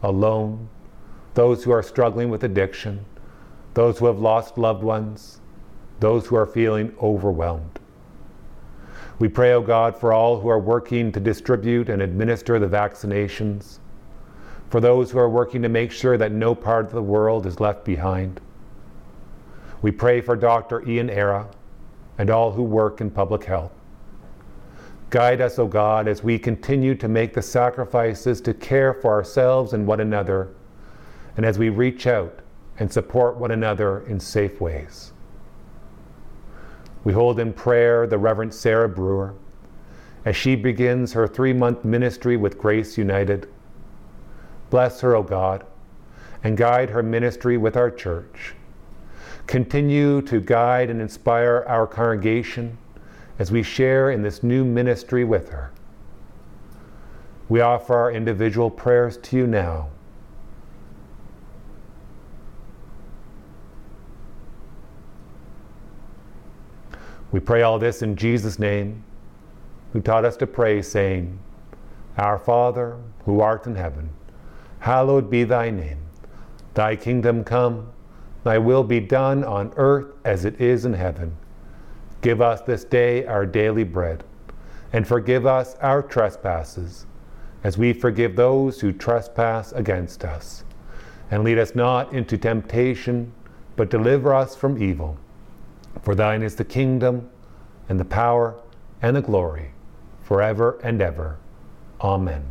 alone, 0.00 0.68
those 1.34 1.64
who 1.64 1.72
are 1.72 1.82
struggling 1.82 2.30
with 2.30 2.44
addiction, 2.44 3.04
those 3.74 3.98
who 3.98 4.06
have 4.06 4.20
lost 4.20 4.58
loved 4.58 4.84
ones, 4.84 5.40
those 6.00 6.26
who 6.26 6.36
are 6.36 6.46
feeling 6.46 6.94
overwhelmed. 7.00 7.80
We 9.18 9.28
pray, 9.28 9.52
O 9.52 9.62
God, 9.62 9.96
for 9.96 10.12
all 10.12 10.40
who 10.40 10.48
are 10.48 10.58
working 10.58 11.10
to 11.12 11.20
distribute 11.20 11.88
and 11.88 12.02
administer 12.02 12.58
the 12.58 12.66
vaccinations, 12.66 13.78
for 14.68 14.80
those 14.80 15.10
who 15.10 15.18
are 15.18 15.28
working 15.28 15.62
to 15.62 15.68
make 15.68 15.90
sure 15.90 16.18
that 16.18 16.32
no 16.32 16.54
part 16.54 16.86
of 16.86 16.92
the 16.92 17.02
world 17.02 17.46
is 17.46 17.60
left 17.60 17.84
behind. 17.84 18.40
We 19.80 19.90
pray 19.90 20.20
for 20.20 20.36
Dr. 20.36 20.86
Ian 20.86 21.08
Arra 21.08 21.48
and 22.18 22.28
all 22.28 22.52
who 22.52 22.62
work 22.62 23.00
in 23.00 23.10
public 23.10 23.44
health. 23.44 23.72
Guide 25.10 25.40
us, 25.40 25.58
O 25.58 25.66
God, 25.66 26.08
as 26.08 26.22
we 26.22 26.38
continue 26.38 26.94
to 26.96 27.08
make 27.08 27.32
the 27.32 27.42
sacrifices 27.42 28.40
to 28.42 28.52
care 28.52 28.92
for 28.92 29.12
ourselves 29.12 29.72
and 29.72 29.86
one 29.86 30.00
another, 30.00 30.48
and 31.36 31.46
as 31.46 31.58
we 31.58 31.68
reach 31.68 32.06
out 32.06 32.40
and 32.78 32.92
support 32.92 33.36
one 33.36 33.52
another 33.52 34.00
in 34.08 34.18
safe 34.18 34.60
ways. 34.60 35.12
We 37.06 37.12
hold 37.12 37.38
in 37.38 37.52
prayer 37.52 38.04
the 38.04 38.18
Reverend 38.18 38.52
Sarah 38.52 38.88
Brewer 38.88 39.36
as 40.24 40.34
she 40.34 40.56
begins 40.56 41.12
her 41.12 41.28
three 41.28 41.52
month 41.52 41.84
ministry 41.84 42.36
with 42.36 42.58
Grace 42.58 42.98
United. 42.98 43.48
Bless 44.70 45.02
her, 45.02 45.14
O 45.14 45.22
God, 45.22 45.64
and 46.42 46.56
guide 46.56 46.90
her 46.90 47.04
ministry 47.04 47.56
with 47.58 47.76
our 47.76 47.92
church. 47.92 48.54
Continue 49.46 50.20
to 50.22 50.40
guide 50.40 50.90
and 50.90 51.00
inspire 51.00 51.64
our 51.68 51.86
congregation 51.86 52.76
as 53.38 53.52
we 53.52 53.62
share 53.62 54.10
in 54.10 54.22
this 54.22 54.42
new 54.42 54.64
ministry 54.64 55.22
with 55.22 55.50
her. 55.50 55.70
We 57.48 57.60
offer 57.60 57.94
our 57.94 58.10
individual 58.10 58.68
prayers 58.68 59.16
to 59.18 59.36
you 59.36 59.46
now. 59.46 59.90
We 67.32 67.40
pray 67.40 67.62
all 67.62 67.78
this 67.78 68.02
in 68.02 68.16
Jesus' 68.16 68.58
name, 68.58 69.02
who 69.92 70.00
taught 70.00 70.24
us 70.24 70.36
to 70.38 70.46
pray, 70.46 70.80
saying, 70.82 71.38
Our 72.16 72.38
Father, 72.38 72.96
who 73.24 73.40
art 73.40 73.66
in 73.66 73.74
heaven, 73.74 74.10
hallowed 74.78 75.28
be 75.28 75.44
thy 75.44 75.70
name. 75.70 75.98
Thy 76.74 76.94
kingdom 76.94 77.42
come, 77.42 77.90
thy 78.44 78.58
will 78.58 78.84
be 78.84 79.00
done 79.00 79.42
on 79.42 79.72
earth 79.76 80.14
as 80.24 80.44
it 80.44 80.60
is 80.60 80.84
in 80.84 80.92
heaven. 80.92 81.36
Give 82.20 82.40
us 82.40 82.60
this 82.60 82.84
day 82.84 83.26
our 83.26 83.44
daily 83.44 83.84
bread, 83.84 84.22
and 84.92 85.06
forgive 85.06 85.46
us 85.46 85.74
our 85.76 86.02
trespasses, 86.02 87.06
as 87.64 87.76
we 87.76 87.92
forgive 87.92 88.36
those 88.36 88.80
who 88.80 88.92
trespass 88.92 89.72
against 89.72 90.24
us. 90.24 90.64
And 91.30 91.42
lead 91.42 91.58
us 91.58 91.74
not 91.74 92.12
into 92.12 92.38
temptation, 92.38 93.32
but 93.74 93.90
deliver 93.90 94.32
us 94.32 94.54
from 94.54 94.80
evil. 94.80 95.18
For 96.02 96.14
thine 96.14 96.42
is 96.42 96.56
the 96.56 96.64
kingdom, 96.64 97.30
and 97.88 97.98
the 97.98 98.04
power, 98.04 98.54
and 99.02 99.16
the 99.16 99.22
glory, 99.22 99.70
forever 100.22 100.78
and 100.82 101.00
ever. 101.00 101.38
Amen. 102.00 102.44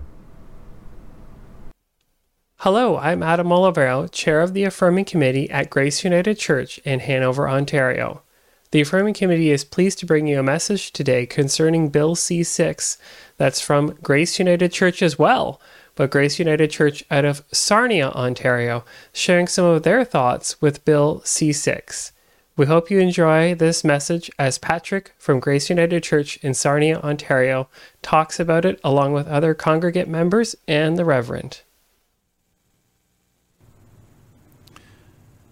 Hello, 2.60 2.98
I'm 2.98 3.22
Adam 3.22 3.48
Olivero, 3.50 4.12
Chair 4.12 4.42
of 4.42 4.54
the 4.54 4.64
Affirming 4.64 5.06
Committee 5.06 5.50
at 5.52 5.70
Grace 5.70 6.04
United 6.04 6.40
Church 6.40 6.80
in 6.80 7.00
Hanover, 7.00 7.48
Ontario. 7.48 8.24
The 8.72 8.82
Affirming 8.82 9.14
Committee 9.14 9.52
is 9.52 9.64
pleased 9.64 10.00
to 10.00 10.06
bring 10.06 10.26
you 10.26 10.40
a 10.40 10.44
message 10.44 10.92
today 10.92 11.26
concerning 11.26 11.90
Bill 11.90 12.16
C 12.16 12.44
6 12.44 12.98
that's 13.38 13.62
from 13.62 13.98
Grace 14.02 14.40
United 14.40 14.72
Church 14.72 15.02
as 15.02 15.20
well, 15.20 15.62
but 15.94 16.10
Grace 16.10 16.40
United 16.40 16.72
Church 16.72 17.04
out 17.12 17.24
of 17.24 17.44
Sarnia, 17.52 18.10
Ontario, 18.10 18.84
sharing 19.14 19.48
some 19.48 19.66
of 19.66 19.84
their 19.84 20.04
thoughts 20.04 20.60
with 20.62 20.84
Bill 20.86 21.22
C 21.24 21.54
6. 21.54 22.12
We 22.58 22.68
hope 22.68 22.90
you 22.90 23.00
enjoy 23.00 23.54
this 23.54 23.84
message 23.84 24.32
as 24.40 24.58
Patrick 24.58 25.14
from 25.18 25.42
Grace 25.42 25.70
United 25.70 26.04
Church 26.04 26.38
in 26.38 26.54
Sarnia, 26.54 27.02
Ontario, 27.02 27.68
talks 28.02 28.40
about 28.40 28.64
it 28.64 28.80
along 28.82 29.12
with 29.12 29.28
other 29.28 29.54
congregate 29.54 30.08
members 30.08 30.56
and 30.66 30.98
the 30.98 31.04
Reverend. 31.04 31.64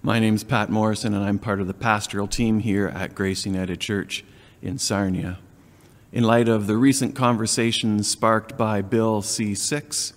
My 0.01 0.17
name 0.17 0.35
is 0.35 0.45
Pat 0.45 0.69
Morrison, 0.69 1.13
and 1.13 1.25
I'm 1.25 1.39
part 1.39 1.59
of 1.59 1.67
the 1.67 1.73
pastoral 1.73 2.27
team 2.27 2.59
here 2.59 2.87
at 2.87 3.13
Grace 3.13 3.45
United 3.45 3.81
Church 3.81 4.23
in 4.61 4.77
Sarnia. 4.77 5.39
In 6.13 6.23
light 6.23 6.47
of 6.47 6.67
the 6.67 6.77
recent 6.77 7.17
conversations 7.17 8.07
sparked 8.07 8.55
by 8.55 8.81
Bill 8.81 9.21
C 9.21 9.53
6, 9.53 10.13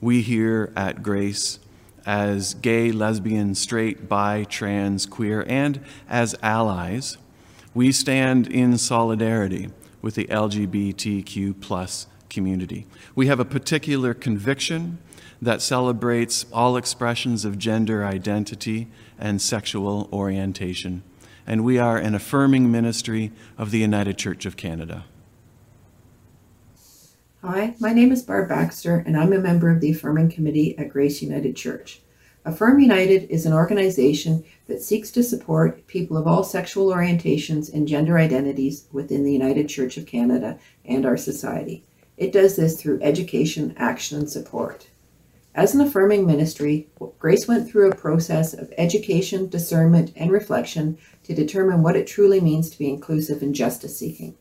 we 0.00 0.22
here 0.22 0.72
at 0.76 1.02
Grace 1.02 1.58
as 2.06 2.54
gay, 2.54 2.92
lesbian, 2.92 3.54
straight, 3.54 4.08
bi, 4.08 4.44
trans, 4.44 5.06
queer, 5.06 5.44
and 5.48 5.80
as 6.08 6.34
allies, 6.42 7.18
we 7.74 7.92
stand 7.92 8.46
in 8.46 8.76
solidarity 8.78 9.70
with 10.00 10.14
the 10.14 10.26
LGBTQ 10.26 11.60
plus 11.60 12.06
community. 12.28 12.86
We 13.14 13.26
have 13.28 13.40
a 13.40 13.44
particular 13.44 14.14
conviction 14.14 14.98
that 15.40 15.62
celebrates 15.62 16.46
all 16.52 16.76
expressions 16.76 17.44
of 17.44 17.58
gender 17.58 18.04
identity 18.04 18.88
and 19.18 19.40
sexual 19.40 20.08
orientation, 20.12 21.02
and 21.46 21.64
we 21.64 21.78
are 21.78 21.96
an 21.96 22.14
affirming 22.14 22.70
ministry 22.70 23.32
of 23.58 23.70
the 23.70 23.78
United 23.78 24.18
Church 24.18 24.46
of 24.46 24.56
Canada. 24.56 25.04
Hi, 27.44 27.74
my 27.80 27.92
name 27.92 28.12
is 28.12 28.22
Barb 28.22 28.50
Baxter, 28.50 29.02
and 29.04 29.16
I'm 29.16 29.32
a 29.32 29.38
member 29.40 29.68
of 29.68 29.80
the 29.80 29.90
Affirming 29.90 30.30
Committee 30.30 30.78
at 30.78 30.90
Grace 30.90 31.20
United 31.22 31.56
Church. 31.56 32.00
Affirm 32.44 32.78
United 32.78 33.28
is 33.30 33.44
an 33.44 33.52
organization 33.52 34.44
that 34.68 34.80
seeks 34.80 35.10
to 35.10 35.24
support 35.24 35.88
people 35.88 36.16
of 36.16 36.28
all 36.28 36.44
sexual 36.44 36.92
orientations 36.92 37.74
and 37.74 37.88
gender 37.88 38.16
identities 38.16 38.86
within 38.92 39.24
the 39.24 39.32
United 39.32 39.68
Church 39.68 39.96
of 39.96 40.06
Canada 40.06 40.56
and 40.84 41.04
our 41.04 41.16
society. 41.16 41.84
It 42.16 42.30
does 42.30 42.54
this 42.54 42.80
through 42.80 43.02
education, 43.02 43.74
action, 43.76 44.18
and 44.18 44.30
support. 44.30 44.86
As 45.52 45.74
an 45.74 45.80
affirming 45.80 46.24
ministry, 46.24 46.90
Grace 47.18 47.48
went 47.48 47.68
through 47.68 47.90
a 47.90 47.96
process 47.96 48.54
of 48.54 48.72
education, 48.78 49.48
discernment, 49.48 50.12
and 50.14 50.30
reflection 50.30 50.96
to 51.24 51.34
determine 51.34 51.82
what 51.82 51.96
it 51.96 52.06
truly 52.06 52.40
means 52.40 52.70
to 52.70 52.78
be 52.78 52.88
inclusive 52.88 53.42
and 53.42 53.52
justice 53.52 53.98
seeking. 53.98 54.36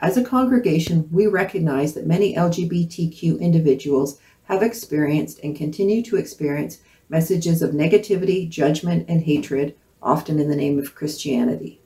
As 0.00 0.16
a 0.16 0.24
congregation, 0.24 1.08
we 1.10 1.26
recognize 1.26 1.94
that 1.94 2.06
many 2.06 2.34
LGBTQ 2.36 3.40
individuals 3.40 4.20
have 4.44 4.62
experienced 4.62 5.40
and 5.42 5.56
continue 5.56 6.02
to 6.04 6.16
experience 6.16 6.78
messages 7.08 7.62
of 7.62 7.72
negativity, 7.72 8.48
judgment, 8.48 9.06
and 9.08 9.22
hatred, 9.22 9.74
often 10.00 10.38
in 10.38 10.48
the 10.48 10.56
name 10.56 10.78
of 10.78 10.94
Christianity. 10.94 11.80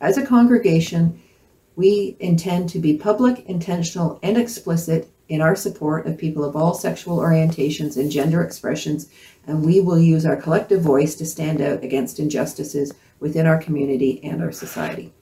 As 0.00 0.16
a 0.16 0.24
congregation, 0.24 1.20
we 1.76 2.16
intend 2.18 2.70
to 2.70 2.78
be 2.78 2.96
public, 2.96 3.44
intentional, 3.46 4.18
and 4.22 4.38
explicit 4.38 5.10
in 5.28 5.42
our 5.42 5.54
support 5.54 6.06
of 6.06 6.16
people 6.16 6.44
of 6.44 6.56
all 6.56 6.72
sexual 6.72 7.18
orientations 7.18 7.96
and 7.98 8.10
gender 8.10 8.42
expressions, 8.42 9.10
and 9.46 9.64
we 9.64 9.80
will 9.80 9.98
use 9.98 10.24
our 10.24 10.36
collective 10.36 10.80
voice 10.80 11.14
to 11.14 11.26
stand 11.26 11.60
out 11.60 11.84
against 11.84 12.18
injustices 12.18 12.94
within 13.20 13.46
our 13.46 13.58
community 13.58 14.18
and 14.24 14.42
our 14.42 14.50
society. 14.50 15.12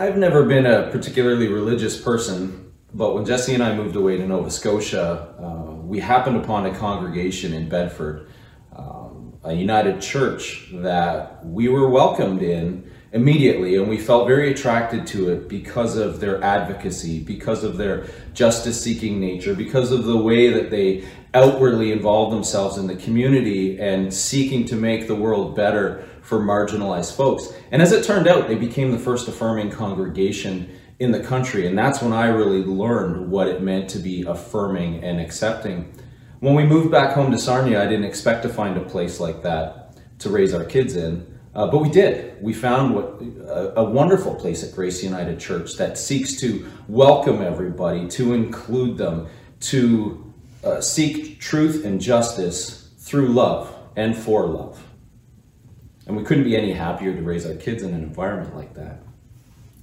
I've 0.00 0.16
never 0.16 0.46
been 0.46 0.64
a 0.64 0.90
particularly 0.90 1.48
religious 1.48 2.00
person, 2.00 2.72
but 2.94 3.14
when 3.14 3.26
Jesse 3.26 3.52
and 3.52 3.62
I 3.62 3.76
moved 3.76 3.96
away 3.96 4.16
to 4.16 4.26
Nova 4.26 4.50
Scotia, 4.50 5.34
uh, 5.38 5.74
we 5.74 6.00
happened 6.00 6.38
upon 6.38 6.64
a 6.64 6.74
congregation 6.74 7.52
in 7.52 7.68
Bedford, 7.68 8.30
um, 8.74 9.34
a 9.44 9.52
United 9.52 10.00
Church 10.00 10.70
that 10.72 11.44
we 11.44 11.68
were 11.68 11.90
welcomed 11.90 12.40
in 12.40 12.90
immediately, 13.12 13.76
and 13.76 13.90
we 13.90 13.98
felt 13.98 14.26
very 14.26 14.50
attracted 14.50 15.06
to 15.08 15.28
it 15.32 15.50
because 15.50 15.98
of 15.98 16.18
their 16.18 16.42
advocacy, 16.42 17.20
because 17.20 17.62
of 17.62 17.76
their 17.76 18.06
justice 18.32 18.82
seeking 18.82 19.20
nature, 19.20 19.54
because 19.54 19.92
of 19.92 20.04
the 20.04 20.16
way 20.16 20.48
that 20.50 20.70
they 20.70 21.04
outwardly 21.34 21.92
involve 21.92 22.32
themselves 22.32 22.78
in 22.78 22.86
the 22.86 22.96
community 22.96 23.78
and 23.78 24.14
seeking 24.14 24.64
to 24.64 24.76
make 24.76 25.08
the 25.08 25.14
world 25.14 25.54
better 25.54 26.08
for 26.22 26.38
marginalized 26.40 27.16
folks. 27.16 27.52
And 27.70 27.80
as 27.80 27.92
it 27.92 28.04
turned 28.04 28.26
out, 28.26 28.48
they 28.48 28.54
became 28.54 28.90
the 28.90 28.98
first 28.98 29.28
affirming 29.28 29.70
congregation 29.70 30.68
in 30.98 31.12
the 31.12 31.20
country. 31.20 31.66
And 31.66 31.76
that's 31.76 32.02
when 32.02 32.12
I 32.12 32.26
really 32.26 32.62
learned 32.62 33.30
what 33.30 33.48
it 33.48 33.62
meant 33.62 33.88
to 33.90 33.98
be 33.98 34.22
affirming 34.22 35.02
and 35.02 35.20
accepting. 35.20 35.92
When 36.40 36.54
we 36.54 36.64
moved 36.64 36.90
back 36.90 37.14
home 37.14 37.32
to 37.32 37.38
Sarnia, 37.38 37.82
I 37.82 37.86
didn't 37.86 38.04
expect 38.04 38.42
to 38.42 38.48
find 38.48 38.76
a 38.76 38.84
place 38.84 39.18
like 39.18 39.42
that 39.42 39.98
to 40.20 40.30
raise 40.30 40.54
our 40.54 40.64
kids 40.64 40.96
in. 40.96 41.26
Uh, 41.54 41.66
but 41.66 41.78
we 41.78 41.90
did. 41.90 42.40
We 42.40 42.52
found 42.52 42.94
what, 42.94 43.20
a, 43.48 43.80
a, 43.80 43.84
wonderful 43.84 44.36
place 44.36 44.62
at 44.62 44.72
Grace 44.72 45.02
United 45.02 45.40
Church 45.40 45.76
that 45.78 45.98
seeks 45.98 46.36
to 46.36 46.64
welcome 46.86 47.42
everybody, 47.42 48.06
to 48.08 48.34
include 48.34 48.96
them, 48.96 49.26
to 49.60 50.32
uh, 50.62 50.80
seek 50.80 51.40
truth 51.40 51.84
and 51.84 52.00
justice 52.00 52.90
through 52.98 53.28
love 53.28 53.74
and 53.96 54.16
for 54.16 54.46
love. 54.46 54.80
And 56.10 56.18
we 56.18 56.24
couldn't 56.24 56.42
be 56.42 56.56
any 56.56 56.72
happier 56.72 57.14
to 57.14 57.22
raise 57.22 57.46
our 57.46 57.54
kids 57.54 57.84
in 57.84 57.94
an 57.94 58.02
environment 58.02 58.56
like 58.56 58.74
that. 58.74 59.00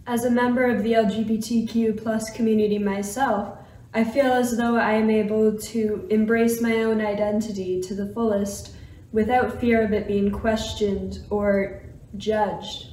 As 0.05 0.25
a 0.25 0.29
member 0.29 0.65
of 0.69 0.83
the 0.83 0.91
LGBTQ 0.91 2.03
plus 2.03 2.29
community 2.31 2.77
myself, 2.77 3.57
I 3.93 4.03
feel 4.03 4.33
as 4.33 4.57
though 4.57 4.75
I 4.75 4.91
am 4.91 5.09
able 5.09 5.57
to 5.57 6.05
embrace 6.11 6.59
my 6.59 6.83
own 6.83 6.99
identity 6.99 7.81
to 7.83 7.95
the 7.95 8.07
fullest 8.07 8.75
without 9.13 9.61
fear 9.61 9.81
of 9.81 9.93
it 9.93 10.05
being 10.05 10.29
questioned 10.29 11.19
or 11.29 11.81
judged. 12.17 12.87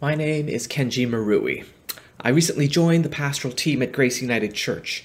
My 0.00 0.16
name 0.16 0.48
is 0.48 0.66
Kenji 0.66 1.08
Marui. 1.08 1.64
I 2.20 2.30
recently 2.30 2.66
joined 2.66 3.04
the 3.04 3.08
pastoral 3.08 3.54
team 3.54 3.82
at 3.82 3.92
Grace 3.92 4.20
United 4.20 4.52
Church. 4.52 5.04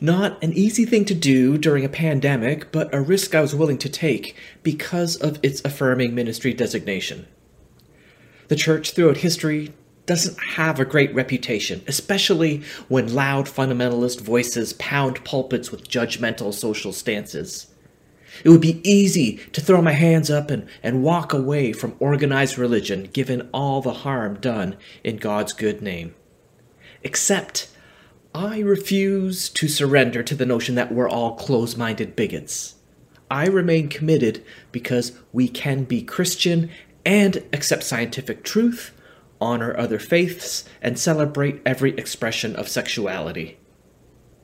Not 0.00 0.42
an 0.42 0.54
easy 0.54 0.86
thing 0.86 1.04
to 1.06 1.14
do 1.14 1.58
during 1.58 1.84
a 1.84 1.88
pandemic, 1.88 2.72
but 2.72 2.94
a 2.94 3.00
risk 3.00 3.34
I 3.34 3.42
was 3.42 3.54
willing 3.54 3.78
to 3.78 3.88
take 3.88 4.34
because 4.62 5.16
of 5.16 5.38
its 5.42 5.60
affirming 5.64 6.14
ministry 6.14 6.54
designation. 6.54 7.26
The 8.48 8.56
church 8.56 8.92
throughout 8.92 9.18
history 9.18 9.74
doesn't 10.06 10.38
have 10.56 10.80
a 10.80 10.84
great 10.84 11.14
reputation, 11.14 11.82
especially 11.86 12.62
when 12.88 13.14
loud 13.14 13.46
fundamentalist 13.46 14.20
voices 14.20 14.72
pound 14.72 15.24
pulpits 15.24 15.70
with 15.70 15.88
judgmental 15.88 16.52
social 16.52 16.92
stances. 16.92 17.68
It 18.42 18.48
would 18.48 18.60
be 18.60 18.80
easy 18.88 19.36
to 19.52 19.60
throw 19.60 19.82
my 19.82 19.92
hands 19.92 20.30
up 20.30 20.50
and, 20.50 20.66
and 20.82 21.02
walk 21.02 21.32
away 21.32 21.72
from 21.72 21.94
organized 21.98 22.58
religion 22.58 23.10
given 23.12 23.48
all 23.52 23.82
the 23.82 23.92
harm 23.92 24.40
done 24.40 24.76
in 25.04 25.18
God's 25.18 25.52
good 25.52 25.82
name. 25.82 26.14
Except, 27.02 27.68
I 28.34 28.60
refuse 28.60 29.48
to 29.50 29.68
surrender 29.68 30.22
to 30.22 30.34
the 30.34 30.46
notion 30.46 30.74
that 30.76 30.92
we're 30.92 31.08
all 31.08 31.34
close 31.34 31.76
minded 31.76 32.14
bigots. 32.14 32.76
I 33.30 33.46
remain 33.46 33.88
committed 33.88 34.44
because 34.72 35.12
we 35.32 35.48
can 35.48 35.84
be 35.84 36.02
Christian 36.02 36.70
and 37.04 37.44
accept 37.52 37.84
scientific 37.84 38.44
truth 38.44 38.92
honor 39.40 39.76
other 39.76 39.98
faiths, 39.98 40.64
and 40.82 40.98
celebrate 40.98 41.62
every 41.64 41.96
expression 41.96 42.54
of 42.56 42.68
sexuality. 42.68 43.58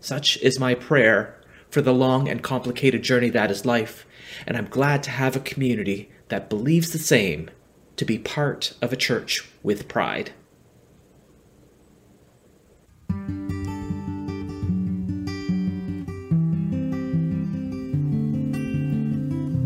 Such 0.01 0.39
is 0.39 0.59
my 0.59 0.75
prayer 0.75 1.39
for 1.69 1.83
the 1.83 1.95
long 1.95 2.29
and 2.29 2.43
complicated 2.43 3.03
journey 3.03 3.29
that 3.31 3.51
is 3.51 3.67
life, 3.67 4.07
and 4.47 4.57
I'm 4.57 4.69
glad 4.69 5.03
to 5.05 5.11
have 5.11 5.37
a 5.37 5.41
community 5.41 6.11
that 6.29 6.49
believes 6.49 6.93
the 6.93 6.99
same 6.99 7.51
to 7.97 8.05
be 8.05 8.19
part 8.19 8.73
of 8.81 8.93
a 8.93 8.97
church 8.97 9.49
with 9.63 9.89
pride. 9.89 10.33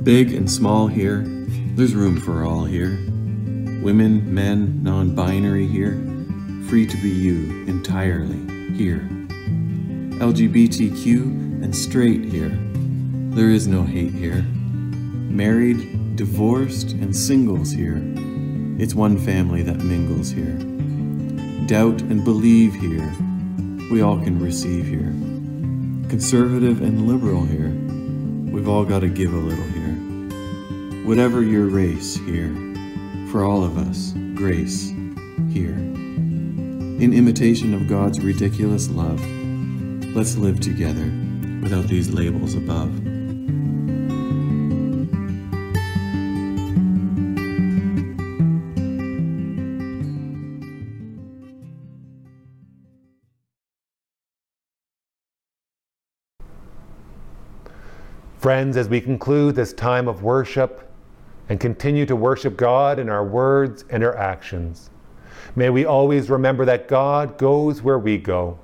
Big 0.02 0.32
and 0.32 0.50
small 0.50 0.86
here, 0.86 1.24
there's 1.74 1.94
room 1.94 2.18
for 2.18 2.42
all 2.42 2.64
here. 2.64 2.92
Women, 3.82 4.34
men, 4.34 4.82
non 4.82 5.14
binary 5.14 5.66
here, 5.66 5.92
free 6.68 6.86
to 6.86 6.96
be 7.02 7.10
you 7.10 7.66
entirely 7.66 8.38
here. 8.74 9.06
LGBTQ 10.20 11.62
and 11.62 11.76
straight 11.76 12.24
here, 12.24 12.48
there 13.36 13.50
is 13.50 13.66
no 13.66 13.82
hate 13.82 14.14
here. 14.14 14.40
Married, 14.40 16.16
divorced, 16.16 16.92
and 16.92 17.14
singles 17.14 17.70
here, 17.70 18.00
it's 18.78 18.94
one 18.94 19.18
family 19.18 19.62
that 19.64 19.84
mingles 19.84 20.30
here. 20.30 20.56
Doubt 21.66 22.00
and 22.00 22.24
believe 22.24 22.72
here, 22.72 23.12
we 23.92 24.00
all 24.00 24.18
can 24.18 24.42
receive 24.42 24.86
here. 24.86 25.12
Conservative 26.08 26.80
and 26.80 27.06
liberal 27.06 27.44
here, 27.44 27.68
we've 28.50 28.66
all 28.66 28.86
got 28.86 29.00
to 29.00 29.08
give 29.08 29.34
a 29.34 29.36
little 29.36 29.64
here. 29.64 29.79
Whatever 31.04 31.42
your 31.42 31.66
race 31.66 32.16
here, 32.16 32.54
for 33.32 33.44
all 33.44 33.64
of 33.64 33.76
us 33.76 34.12
grace 34.34 34.90
here. 35.50 35.74
In 35.74 37.12
imitation 37.12 37.74
of 37.74 37.88
God's 37.88 38.20
ridiculous 38.20 38.88
love, 38.88 39.20
let's 40.14 40.36
live 40.36 40.60
together 40.60 41.12
without 41.62 41.88
these 41.88 42.10
labels 42.10 42.54
above. 42.54 42.90
Friends, 58.38 58.76
as 58.76 58.88
we 58.88 59.00
conclude 59.00 59.54
this 59.54 59.72
time 59.72 60.08
of 60.08 60.22
worship, 60.22 60.89
and 61.50 61.58
continue 61.58 62.06
to 62.06 62.14
worship 62.14 62.56
God 62.56 63.00
in 63.00 63.08
our 63.08 63.24
words 63.24 63.84
and 63.90 64.04
our 64.04 64.16
actions. 64.16 64.88
May 65.56 65.68
we 65.68 65.84
always 65.84 66.30
remember 66.30 66.64
that 66.64 66.86
God 66.86 67.38
goes 67.38 67.82
where 67.82 67.98
we 67.98 68.18
go, 68.18 68.56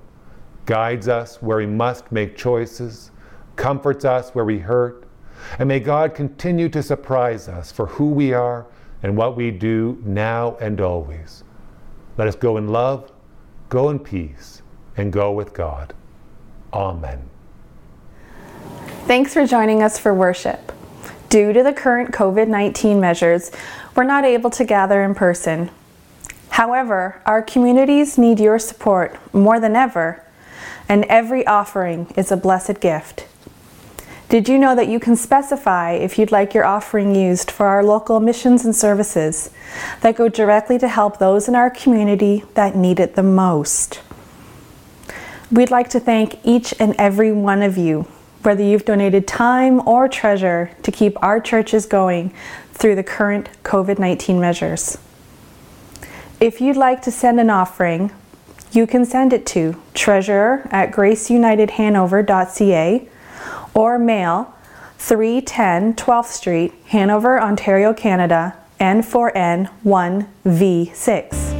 guides 0.66 1.09
us 1.09 1.42
where 1.42 1.59
we 1.59 1.66
must 1.66 2.11
make 2.12 2.37
choices, 2.37 3.11
comforts 3.57 4.05
us 4.05 4.31
where 4.31 4.44
we 4.44 4.59
hurt, 4.59 5.05
and 5.59 5.68
may 5.68 5.81
God 5.81 6.14
continue 6.14 6.68
to 6.68 6.83
surprise 6.83 7.49
us 7.49 7.72
for 7.72 7.87
who 7.87 8.11
we 8.11 8.33
are 8.33 8.66
and 9.03 9.16
what 9.16 9.37
we 9.37 9.51
do 9.51 10.01
now 10.05 10.57
and 10.61 10.81
always. 10.81 11.42
Let 12.16 12.29
us 12.29 12.37
go 12.37 12.57
in 12.57 12.68
love, 12.68 13.11
go 13.68 13.90
in 13.90 13.99
peace, 13.99 14.62
and 14.96 15.12
go 15.12 15.33
with 15.33 15.53
God. 15.53 15.92
Amen. 16.72 17.29
Thanks 19.07 19.35
for 19.35 19.44
joining 19.44 19.83
us 19.83 19.99
for 19.99 20.14
worship. 20.14 20.76
Due 21.37 21.53
to 21.53 21.62
the 21.62 21.75
current 21.75 22.12
COVID 22.12 22.49
19 22.49 22.99
measures, 22.99 23.51
we're 23.94 24.05
not 24.05 24.25
able 24.25 24.49
to 24.49 24.64
gather 24.64 25.05
in 25.05 25.14
person. 25.14 25.68
However, 26.49 27.20
our 27.27 27.42
communities 27.42 28.16
need 28.16 28.40
your 28.40 28.59
support 28.59 29.18
more 29.35 29.61
than 29.61 29.77
ever, 29.77 30.25
and 30.88 31.05
every 31.11 31.46
offering 31.46 32.11
is 32.16 32.33
a 32.33 32.38
blessed 32.38 32.81
gift. 32.81 33.27
Did 34.31 34.49
you 34.49 34.57
know 34.57 34.75
that 34.77 34.88
you 34.88 34.99
can 34.99 35.14
specify 35.14 35.92
if 35.92 36.18
you'd 36.18 36.33
like 36.33 36.55
your 36.55 36.64
offering 36.64 37.14
used 37.14 37.51
for 37.51 37.66
our 37.66 37.85
local 37.85 38.18
missions 38.18 38.64
and 38.64 38.75
services 38.75 39.51
that 40.01 40.16
go 40.16 40.31
directly 40.31 40.79
to 40.79 40.88
help 40.88 41.18
those 41.18 41.49
in 41.49 41.55
our 41.55 41.68
community 41.68 42.44
that 42.55 42.75
need 42.75 42.99
it 42.99 43.14
the 43.14 43.22
most? 43.22 44.01
We'd 45.53 45.70
like 45.70 45.90
to 45.90 46.01
thank 46.01 46.38
each 46.44 46.72
and 46.81 46.94
every 46.96 47.31
one 47.31 47.61
of 47.61 47.76
you 47.76 48.09
whether 48.47 48.62
you've 48.62 48.84
donated 48.84 49.26
time 49.26 49.82
or 49.88 50.07
treasure 50.07 50.70
to 50.84 50.92
keep 50.92 51.20
our 51.20 51.40
churches 51.40 51.84
going 51.84 52.32
through 52.72 52.94
the 52.94 53.03
current 53.03 53.49
COVID 53.64 53.99
19 53.99 54.40
measures. 54.40 54.99
If 56.40 56.61
you'd 56.61 56.76
like 56.76 57.03
to 57.03 57.11
send 57.11 57.40
an 57.40 57.51
offering, 57.51 58.12
you 58.70 58.86
can 58.86 59.05
send 59.05 59.32
it 59.32 59.44
to 59.47 59.82
treasurer 59.94 60.68
at 60.70 60.92
graceunitedhanover.ca 60.92 63.09
or 63.74 63.99
mail 63.99 64.55
310 64.99 65.94
12th 65.94 66.26
Street, 66.26 66.72
Hanover, 66.86 67.40
Ontario, 67.40 67.92
Canada, 67.92 68.57
N4N1V6. 68.78 71.55